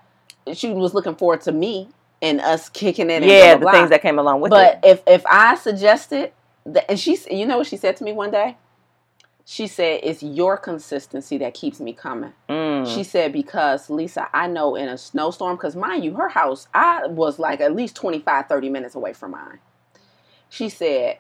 [0.53, 1.89] She was looking forward to me
[2.20, 3.22] and us kicking it.
[3.22, 4.80] yeah, blah, blah, the things that came along with but it.
[4.82, 6.32] But if if I suggested
[6.66, 8.57] that, and she, you know what she said to me one day.
[9.49, 12.32] She said, It's your consistency that keeps me coming.
[12.49, 12.93] Mm.
[12.93, 17.07] She said, Because Lisa, I know in a snowstorm, because mind you, her house, I
[17.07, 19.61] was like at least 25, 30 minutes away from mine.
[20.49, 21.18] She said,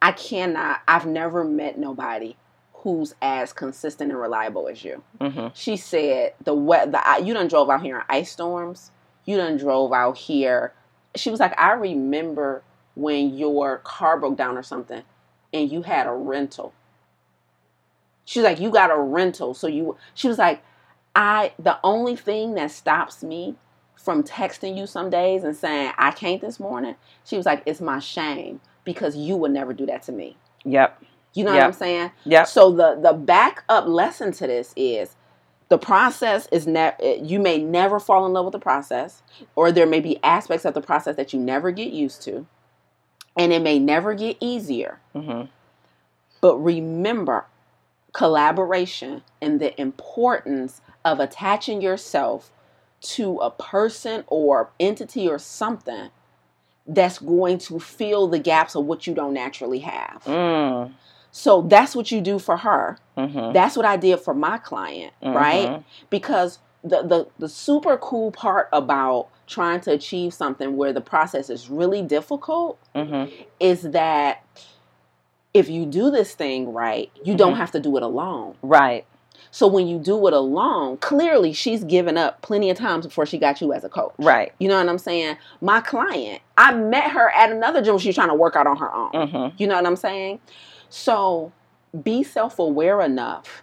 [0.00, 2.36] I cannot, I've never met nobody
[2.72, 5.02] who's as consistent and reliable as you.
[5.20, 5.48] Mm-hmm.
[5.54, 8.92] She said, the wet, the you done drove out here in ice storms.
[9.24, 10.72] You done drove out here.
[11.16, 12.62] She was like, I remember
[12.94, 15.02] when your car broke down or something
[15.52, 16.72] and you had a rental.
[18.24, 19.54] She's like, you got a rental.
[19.54, 20.62] So you, she was like,
[21.16, 23.56] I, the only thing that stops me
[23.96, 26.94] from texting you some days and saying, I can't this morning,
[27.24, 30.34] she was like, it's my shame because you would never do that to me.
[30.64, 31.04] Yep.
[31.34, 31.60] You know yep.
[31.60, 32.10] what I'm saying?
[32.24, 32.44] Yeah.
[32.44, 35.14] So the the backup lesson to this is
[35.68, 39.22] the process is never you may never fall in love with the process
[39.54, 42.46] or there may be aspects of the process that you never get used to
[43.36, 45.00] and it may never get easier.
[45.14, 45.50] Mm-hmm.
[46.40, 47.44] But remember
[48.14, 52.50] collaboration and the importance of attaching yourself
[53.00, 56.08] to a person or entity or something
[56.88, 60.22] that's going to fill the gaps of what you don't naturally have.
[60.24, 60.92] Mm.
[61.30, 62.98] So that's what you do for her.
[63.16, 63.52] Mm-hmm.
[63.52, 65.36] That's what I did for my client, mm-hmm.
[65.36, 65.84] right?
[66.10, 71.50] Because the, the the super cool part about trying to achieve something where the process
[71.50, 73.32] is really difficult mm-hmm.
[73.60, 74.44] is that
[75.54, 77.60] if you do this thing right, you don't mm-hmm.
[77.60, 78.56] have to do it alone.
[78.62, 79.06] Right.
[79.50, 83.38] So when you do it alone, clearly she's given up plenty of times before she
[83.38, 84.14] got you as a coach.
[84.18, 84.52] Right.
[84.58, 85.36] You know what I'm saying?
[85.60, 87.98] My client, I met her at another gym.
[87.98, 89.12] She's trying to work out on her own.
[89.12, 89.56] Mm-hmm.
[89.60, 90.40] You know what I'm saying?
[90.90, 91.52] So
[92.02, 93.62] be self aware enough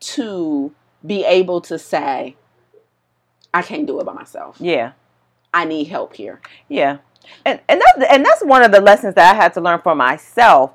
[0.00, 0.72] to
[1.04, 2.36] be able to say,
[3.52, 4.56] I can't do it by myself.
[4.60, 4.92] Yeah.
[5.52, 6.40] I need help here.
[6.68, 6.98] Yeah.
[7.44, 9.94] And and that's and that's one of the lessons that I had to learn for
[9.94, 10.72] myself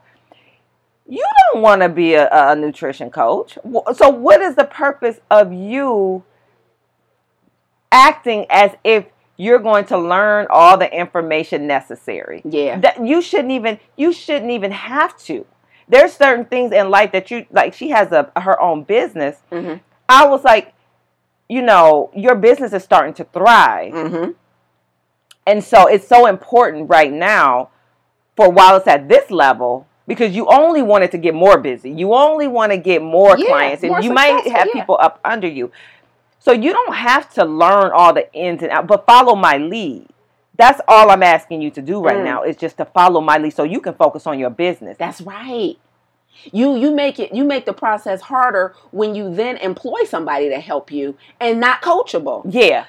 [1.08, 3.58] you don't want to be a, a, nutrition coach.
[3.96, 6.24] So, what is the purpose of you
[7.92, 9.06] acting as if
[9.38, 12.42] you're going to learn all the information necessary?
[12.46, 15.46] Yeah, that you shouldn't even you shouldn't even have to.
[15.88, 17.74] There's certain things in life that you like.
[17.74, 19.38] She has a her own business.
[19.52, 19.80] Mm-hmm.
[20.08, 20.74] I was like,
[21.50, 24.32] you know, your business is starting to thrive, mm-hmm.
[25.46, 27.70] and so it's so important right now
[28.38, 31.92] for while it's at this level because you only wanted to get more busy.
[31.92, 34.74] You only want to get more yeah, clients, and more you might have yeah.
[34.74, 35.72] people up under you.
[36.40, 40.08] So you don't have to learn all the ins and outs, but follow my lead.
[40.58, 42.24] That's all I'm asking you to do right mm.
[42.24, 44.98] now is just to follow my lead so you can focus on your business.
[44.98, 45.78] That's right.
[46.52, 50.60] You you make it you make the process harder when you then employ somebody to
[50.60, 52.42] help you and not coachable.
[52.50, 52.86] Yeah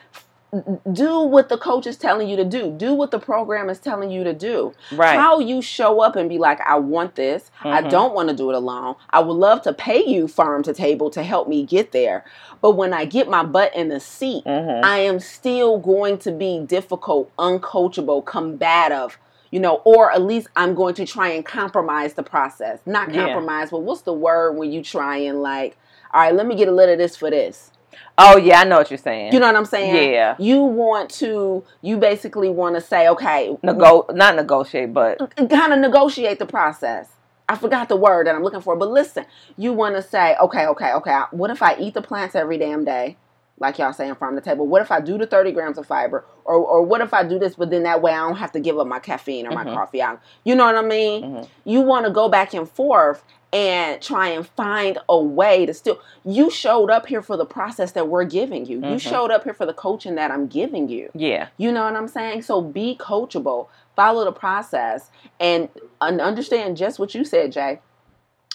[0.93, 2.75] do what the coach is telling you to do.
[2.77, 4.75] Do what the program is telling you to do.
[4.93, 5.19] Right.
[5.19, 7.51] How you show up and be like, I want this.
[7.61, 7.69] Mm-hmm.
[7.69, 8.97] I don't want to do it alone.
[9.11, 12.27] I would love to pay you farm to table to help me get there.
[12.61, 14.85] But when I get my butt in the seat, mm-hmm.
[14.85, 19.19] I am still going to be difficult, uncoachable, combative.
[19.51, 22.79] You know, or at least I'm going to try and compromise the process.
[22.87, 23.73] Not compromise, yeah.
[23.73, 25.77] but what's the word when you try and like,
[26.15, 27.72] all right, let me get a little of this for this
[28.19, 29.33] Oh yeah, I know what you're saying.
[29.33, 30.13] You know what I'm saying?
[30.13, 30.37] Yeah.
[30.39, 35.79] You want to, you basically want to say, okay, Nego- not negotiate, but kind of
[35.79, 37.09] negotiate the process.
[37.49, 39.27] I forgot the word that I'm looking for, but listen,
[39.57, 42.85] you want to say, okay, okay, okay, what if I eat the plants every damn
[42.85, 43.17] day?
[43.59, 44.67] Like y'all saying from the table.
[44.67, 46.25] What if I do the 30 grams of fiber?
[46.45, 48.61] Or, or what if I do this, but then that way I don't have to
[48.61, 49.75] give up my caffeine or my Mhm.
[49.75, 50.21] coffee out?
[50.45, 51.23] You know what I mean?
[51.23, 51.49] Mhm.
[51.65, 53.23] You want to go back and forth
[53.53, 56.01] and try and find a way to still.
[56.25, 58.77] You showed up here for the process that we're giving you.
[58.79, 59.01] You Mhm.
[59.01, 61.11] showed up here for the coaching that I'm giving you.
[61.15, 62.43] yeah, You know what I'm saying?
[62.43, 65.69] So be coachable, follow the process, and
[66.01, 67.81] un- understand just what you said, Jay.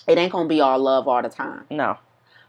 [0.08, 1.98] It ain't gonna be all love all the time, no,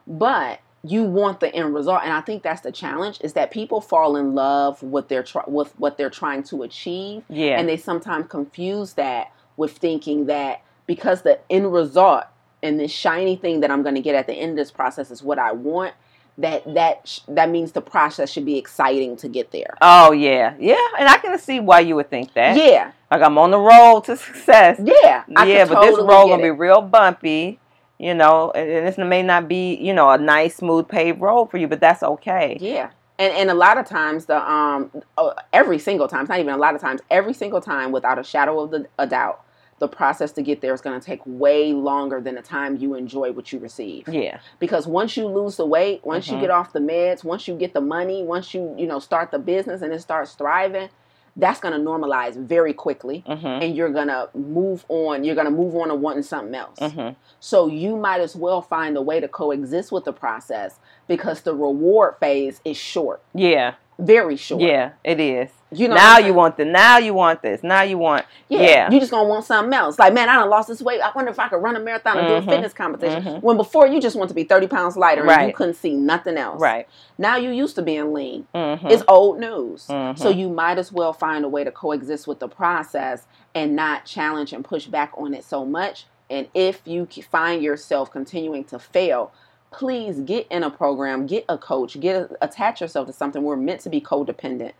[0.07, 3.81] but you want the end result, and I think that's the challenge: is that people
[3.81, 7.77] fall in love with their tr- with what they're trying to achieve, yeah, and they
[7.77, 12.25] sometimes confuse that with thinking that because the end result
[12.63, 15.11] and this shiny thing that I'm going to get at the end of this process
[15.11, 15.95] is what I want.
[16.39, 19.77] That that sh- that means the process should be exciting to get there.
[19.81, 22.57] oh yeah, yeah, and I can see why you would think that.
[22.57, 24.81] Yeah, like I'm on the road to success.
[24.81, 27.59] Yeah, I yeah, but this road gonna be real bumpy,
[27.99, 31.51] you know, and and this may not be, you know, a nice smooth paved road
[31.51, 32.57] for you, but that's okay.
[32.61, 36.39] Yeah, and and a lot of times the um uh, every single time, it's not
[36.39, 39.45] even a lot of times, every single time, without a shadow of the, a doubt,
[39.79, 42.95] the process to get there is going to take way longer than the time you
[42.95, 44.09] enjoy what you receive.
[44.09, 46.41] Yeah, Because once you lose the weight, once you Mhm.
[46.41, 49.39] get off the meds, once you get the money, once you you know start the
[49.39, 50.89] business and it starts thriving,
[51.37, 53.23] that's going to normalize very quickly.
[53.25, 55.23] mm-hmm, And you're gonna move on.
[55.23, 56.81] You're gonna move on to wanting something else.
[56.81, 57.11] mm-hmm.
[57.39, 61.55] So you might as well find a way to coexist with the process because the
[61.55, 64.63] reward phase is short, yeah, very short.
[64.63, 65.51] yeah, it is.
[65.71, 65.97] You know.
[65.97, 68.63] now you want the, now you want this, now you want, saying?
[68.63, 68.91] yeah.
[68.91, 69.99] You just gonna want something else.
[69.99, 71.01] Like, man, I don't lost this weight.
[71.03, 72.39] I wonder if I could run a marathon and do Mhm.
[72.39, 73.23] a fitness competition.
[73.23, 73.43] Mhm.
[73.43, 76.37] When before you just want to be thirty pounds lighter and you couldn't see nothing
[76.39, 76.61] else.
[76.61, 76.89] right.
[77.19, 78.47] Now you used to being lean.
[78.55, 78.87] Mm-hmm.
[78.87, 79.83] It's old news.
[80.17, 84.05] So you might as well find a way to coexist with the process and not
[84.07, 86.07] challenge and push back on it so much.
[86.31, 89.33] And if you find yourself continuing to fail,
[89.71, 93.43] please get in a program, get a coach, get a, attach yourself to something.
[93.43, 94.73] We're meant to be codependent.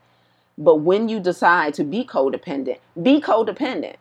[0.59, 3.95] But when you decide to be codependent, be codependent.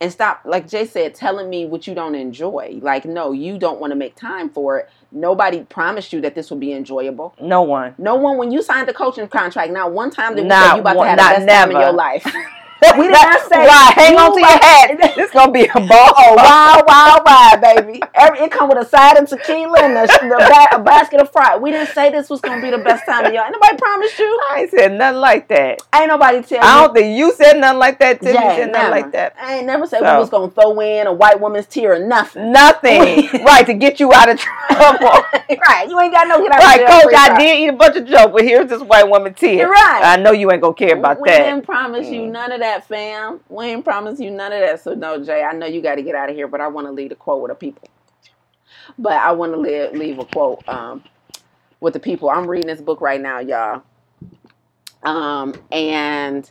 [0.00, 2.78] And stop, like Jay said, telling me what you don't enjoy.
[2.82, 4.90] Like, no, you don't want to make time for it.
[5.12, 7.34] Nobody promised you that this would be enjoyable.
[7.40, 7.94] no one.
[7.98, 10.80] No one, when you signed the coaching contract, not one time did Not say you
[10.80, 12.26] about one- to have the best time in your life.
[12.98, 13.92] We did not say right.
[13.94, 15.16] Hang on to your hat.
[15.22, 16.12] It's gonna be a ball.
[16.16, 18.00] Oh, wild, wild ride, baby.
[18.14, 21.30] Every, it come with a side of tequila and a, the ba- a basket of
[21.30, 21.60] fries.
[21.60, 23.76] We didn't say this was going to be the best time of your Ain't nobody
[23.76, 24.40] promised you.
[24.50, 25.82] I ain't said nothing like that.
[25.94, 26.62] Ain't nobody tell.
[26.62, 28.20] I don't think you said nothing like that.
[28.20, 29.34] Tiffany Yeah, said nothing like that.
[29.40, 31.94] I ain't never said So- we was going to throw in a white woman's tear
[31.94, 32.52] or nothing.
[32.52, 33.28] Nothing.
[33.44, 35.06] right to get you out of trouble.
[35.68, 35.86] right.
[35.88, 37.14] You ain't got no get out right, of coach.
[37.14, 37.38] I card.
[37.40, 39.54] did eat a bunch of joke, but here's this white woman tear.
[39.54, 40.00] You're right.
[40.04, 41.38] I know you ain't gonna care about we that.
[41.40, 42.30] We didn't promise you Mm.
[42.32, 43.40] none of that, fam.
[43.48, 44.82] We ain't promise you none of that.
[44.82, 46.86] So no, Jay, I know you got to get out of here, but I want
[46.86, 47.88] to leave a quote with the people.
[48.98, 51.04] But I want to leave, leave a quote um,
[51.80, 52.30] with the people.
[52.30, 53.82] I'm reading this book right now, y'all,
[55.02, 56.50] um, and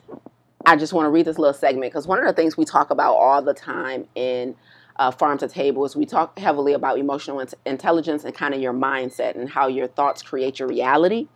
[0.65, 2.91] I just want to read this little segment because one of the things we talk
[2.91, 4.55] about all the time in
[4.97, 8.61] uh, Farm to Table is we talk heavily about emotional int- intelligence and kind of
[8.61, 11.27] your mindset and how your thoughts create your reality.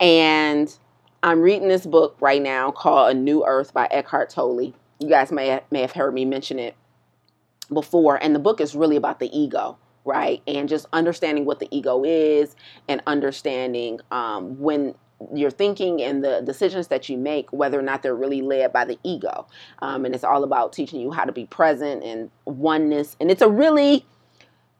[0.00, 0.76] And
[1.22, 4.74] I'm reading this book right now called A New Earth by Eckhart Tolle.
[4.98, 6.76] You guys may may have heard me mention it
[7.72, 10.42] before, and the book is really about the ego, right?
[10.46, 12.54] And just understanding what the ego is,
[12.88, 14.94] and understanding um, when
[15.32, 18.84] you're thinking and the decisions that you make, whether or not they're really led by
[18.84, 19.46] the ego.
[19.80, 23.16] Um, and it's all about teaching you how to be present and oneness.
[23.18, 24.04] And it's a really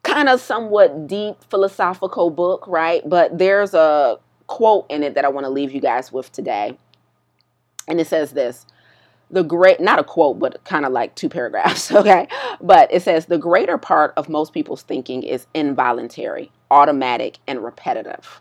[0.02, 3.02] kind of somewhat deep philosophical book, right?
[3.08, 6.78] But there's a quote in it that I want to leave you guys with today.
[7.88, 8.66] And it says this
[9.30, 12.28] the great, not a quote, but kind of like two paragraphs, okay?
[12.60, 18.40] But it says the greater part of most people's thinking is involuntary, automatic, and repetitive.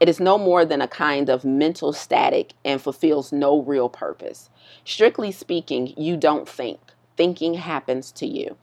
[0.00, 4.48] It is no more than a kind of mental static and fulfills no real purpose.
[4.84, 6.80] Strictly speaking, you don't think,
[7.16, 8.56] thinking happens to you.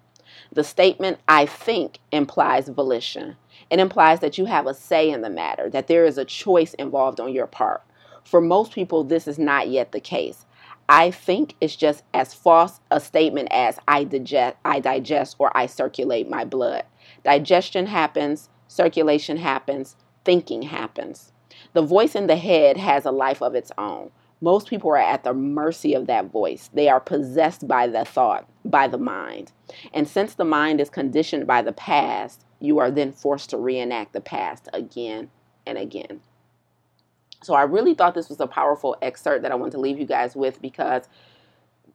[0.51, 3.35] The statement, I think, implies volition.
[3.71, 6.73] It implies that you have a say in the matter, that there is a choice
[6.73, 7.81] involved on your part.
[8.25, 10.45] For most people, this is not yet the case.
[10.89, 15.67] I think is just as false a statement as I digest, I digest or I
[15.67, 16.83] circulate my blood.
[17.23, 19.95] Digestion happens, circulation happens,
[20.25, 21.31] thinking happens.
[21.71, 24.11] The voice in the head has a life of its own.
[24.41, 26.69] Most people are at the mercy of that voice.
[26.73, 29.53] They are possessed by the thought, by the mind.
[29.93, 34.13] And since the mind is conditioned by the past, you are then forced to reenact
[34.13, 35.31] the past again
[35.67, 36.21] and again
[37.43, 40.05] So I really thought this was a powerful excerpt that I want to leave you
[40.05, 41.07] guys with because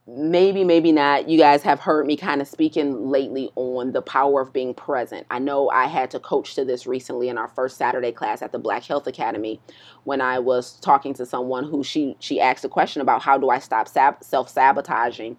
[0.06, 4.40] maybe, maybe not, you guys have heard me kind of speaking lately on the power
[4.42, 5.26] of being present.
[5.30, 8.52] I know I had to coach to this recently in our first Saturday class at
[8.52, 9.60] the Black Health Academy
[10.04, 13.50] when I was talking to someone who she she asked a question about how do
[13.50, 15.38] I stop sab- self-sabotaging.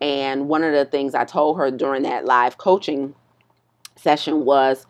[0.00, 3.14] And one of the things I told her during that live coaching
[3.96, 4.86] session was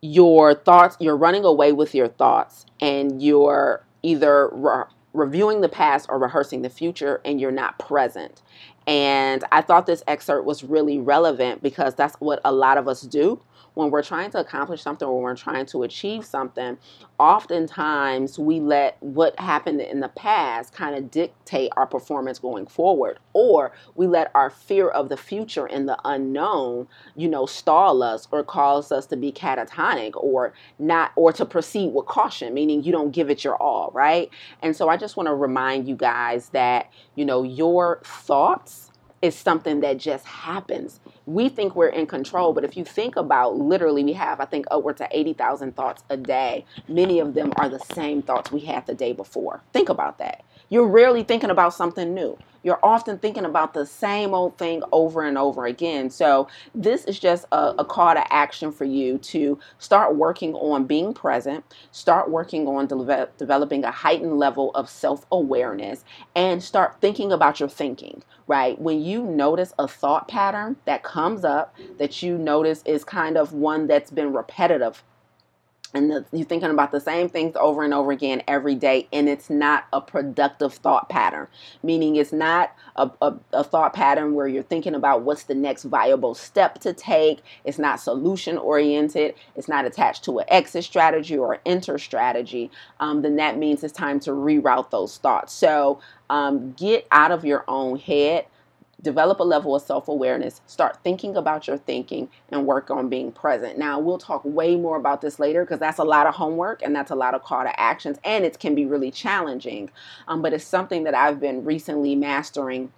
[0.00, 6.06] your thoughts, you're running away with your thoughts and you're either re- reviewing the past
[6.08, 8.42] or rehearsing the future and you're not present.
[8.86, 13.02] And I thought this excerpt was really relevant because that's what a lot of us
[13.02, 13.40] do
[13.76, 16.78] when we're trying to accomplish something or we're trying to achieve something,
[17.18, 23.18] oftentimes we let what happened in the past kind of dictate our performance going forward,
[23.34, 28.26] or we let our fear of the future and the unknown, you know, stall us
[28.32, 32.92] or cause us to be catatonic or not, or to proceed with caution, meaning you
[32.92, 34.30] don't give it your all, right?
[34.62, 38.90] And so I just want to remind you guys that, you know, your thoughts
[39.26, 41.00] is something that just happens.
[41.26, 44.66] We think we're in control, but if you think about literally, we have, I think,
[44.70, 46.64] upwards to 80,000 thoughts a day.
[46.88, 49.62] Many of them are the same thoughts we had the day before.
[49.72, 50.44] Think about that.
[50.68, 55.22] You're rarely thinking about something new you're often thinking about the same old thing over
[55.22, 56.10] and over again.
[56.10, 60.84] So, this is just a, a, call to action for you to start working on
[60.84, 66.04] being present, start working on de- developing a heightened level of self awareness,
[66.34, 68.76] and start thinking about your thinking, right?
[68.80, 73.52] When you notice a thought pattern that comes up that you notice is kind of
[73.52, 75.04] one that's been repetitive
[75.96, 79.28] and the, you're thinking about the same things over and over again every day and
[79.28, 81.48] it's not a productive thought pattern.
[81.82, 85.84] Meaning it's not a, a, a, thought pattern where you're thinking about what's the next
[85.84, 87.40] viable step to take.
[87.64, 89.34] It's not solution oriented.
[89.56, 92.70] It's not attached to an exit strategy or enter strategy.
[93.00, 95.52] Um, then that means it's time to reroute those thoughts.
[95.52, 98.46] So um, get out of your own head
[99.02, 103.32] develop a level of self awareness, start thinking about your thinking, and work on being
[103.32, 103.78] present.
[103.78, 106.94] Now, we'll talk way more about this later because that's a lot of homework and
[106.94, 109.90] that's a lot of call to actions, and it can be really challenging.
[110.28, 112.92] Um, but it's something that I've been recently mastering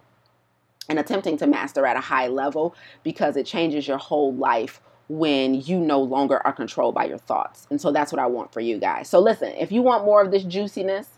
[0.88, 5.54] and attempting to master at a high level because it changes your whole life when
[5.54, 7.66] you no longer are controlled by your thoughts.
[7.70, 9.08] And so that's what I want for you guys.
[9.08, 11.08] So, listen, if you want more of this juiciness,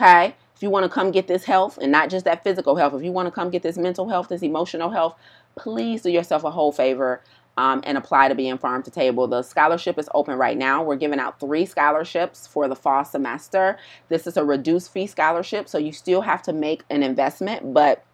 [0.00, 2.94] okay, if you want to come get this health and not just that physical health,
[2.94, 5.14] if you want to come get this mental health, this emotional health,
[5.54, 7.22] please do yourself a whole favor
[7.58, 9.28] um, and apply to be in Farm to Table.
[9.28, 10.82] The scholarship is open right now.
[10.82, 13.76] We're giving out three scholarships for the fall semester.
[14.08, 18.05] This is a reduced fee scholarship, so you still have to make an investment, but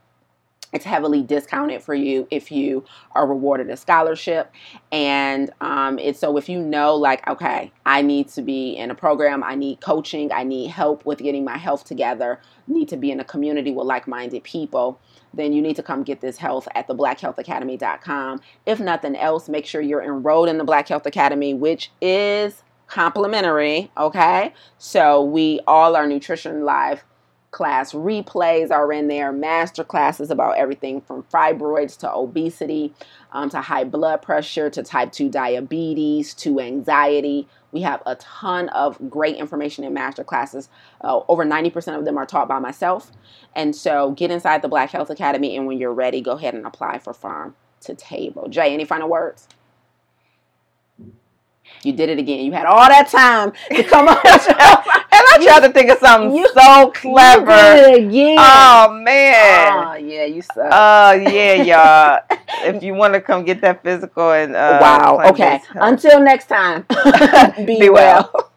[0.73, 4.51] it's heavily discounted for you if you are rewarded a scholarship.
[4.91, 8.95] And um, it's so if you know like okay i need to be in a
[8.95, 13.11] program i need coaching i need help with getting my health together need to be
[13.11, 15.01] in a community with like-minded people
[15.35, 19.67] then you need to come get this health at the blackhealthacademy.com if nothing else make
[19.67, 24.53] sure you're enrolled in the black health academy which is complimentary okay?
[24.79, 27.03] So we all are nutrition live
[27.53, 32.93] class replays are in there, master classes about everything from fibroids to obesity,
[33.31, 37.47] um, to high blood pressure, to type 2 diabetes, to anxiety.
[37.71, 40.69] We have a ton of great information in master classes.
[41.03, 43.13] Uh, over 90% of them are taught by myself.
[43.55, 46.67] And so get inside the Black Health Academy, and when you're ready, go ahead and
[46.67, 48.49] apply for Farm to Table.
[48.49, 49.47] Jay, any final words?
[51.83, 52.45] You did it again.
[52.45, 54.17] You had all that time to come on.
[54.17, 57.99] and I tried to think of something you, so clever.
[57.99, 58.37] You again.
[58.39, 59.87] Oh man.
[59.87, 60.57] Oh yeah, you suck.
[60.59, 62.39] Oh uh, yeah, y'all.
[62.65, 65.21] if you want to come get that physical and uh, wow.
[65.31, 65.61] Okay.
[65.75, 66.87] Until next time.
[67.67, 68.31] Be, Be well.
[68.33, 68.51] well.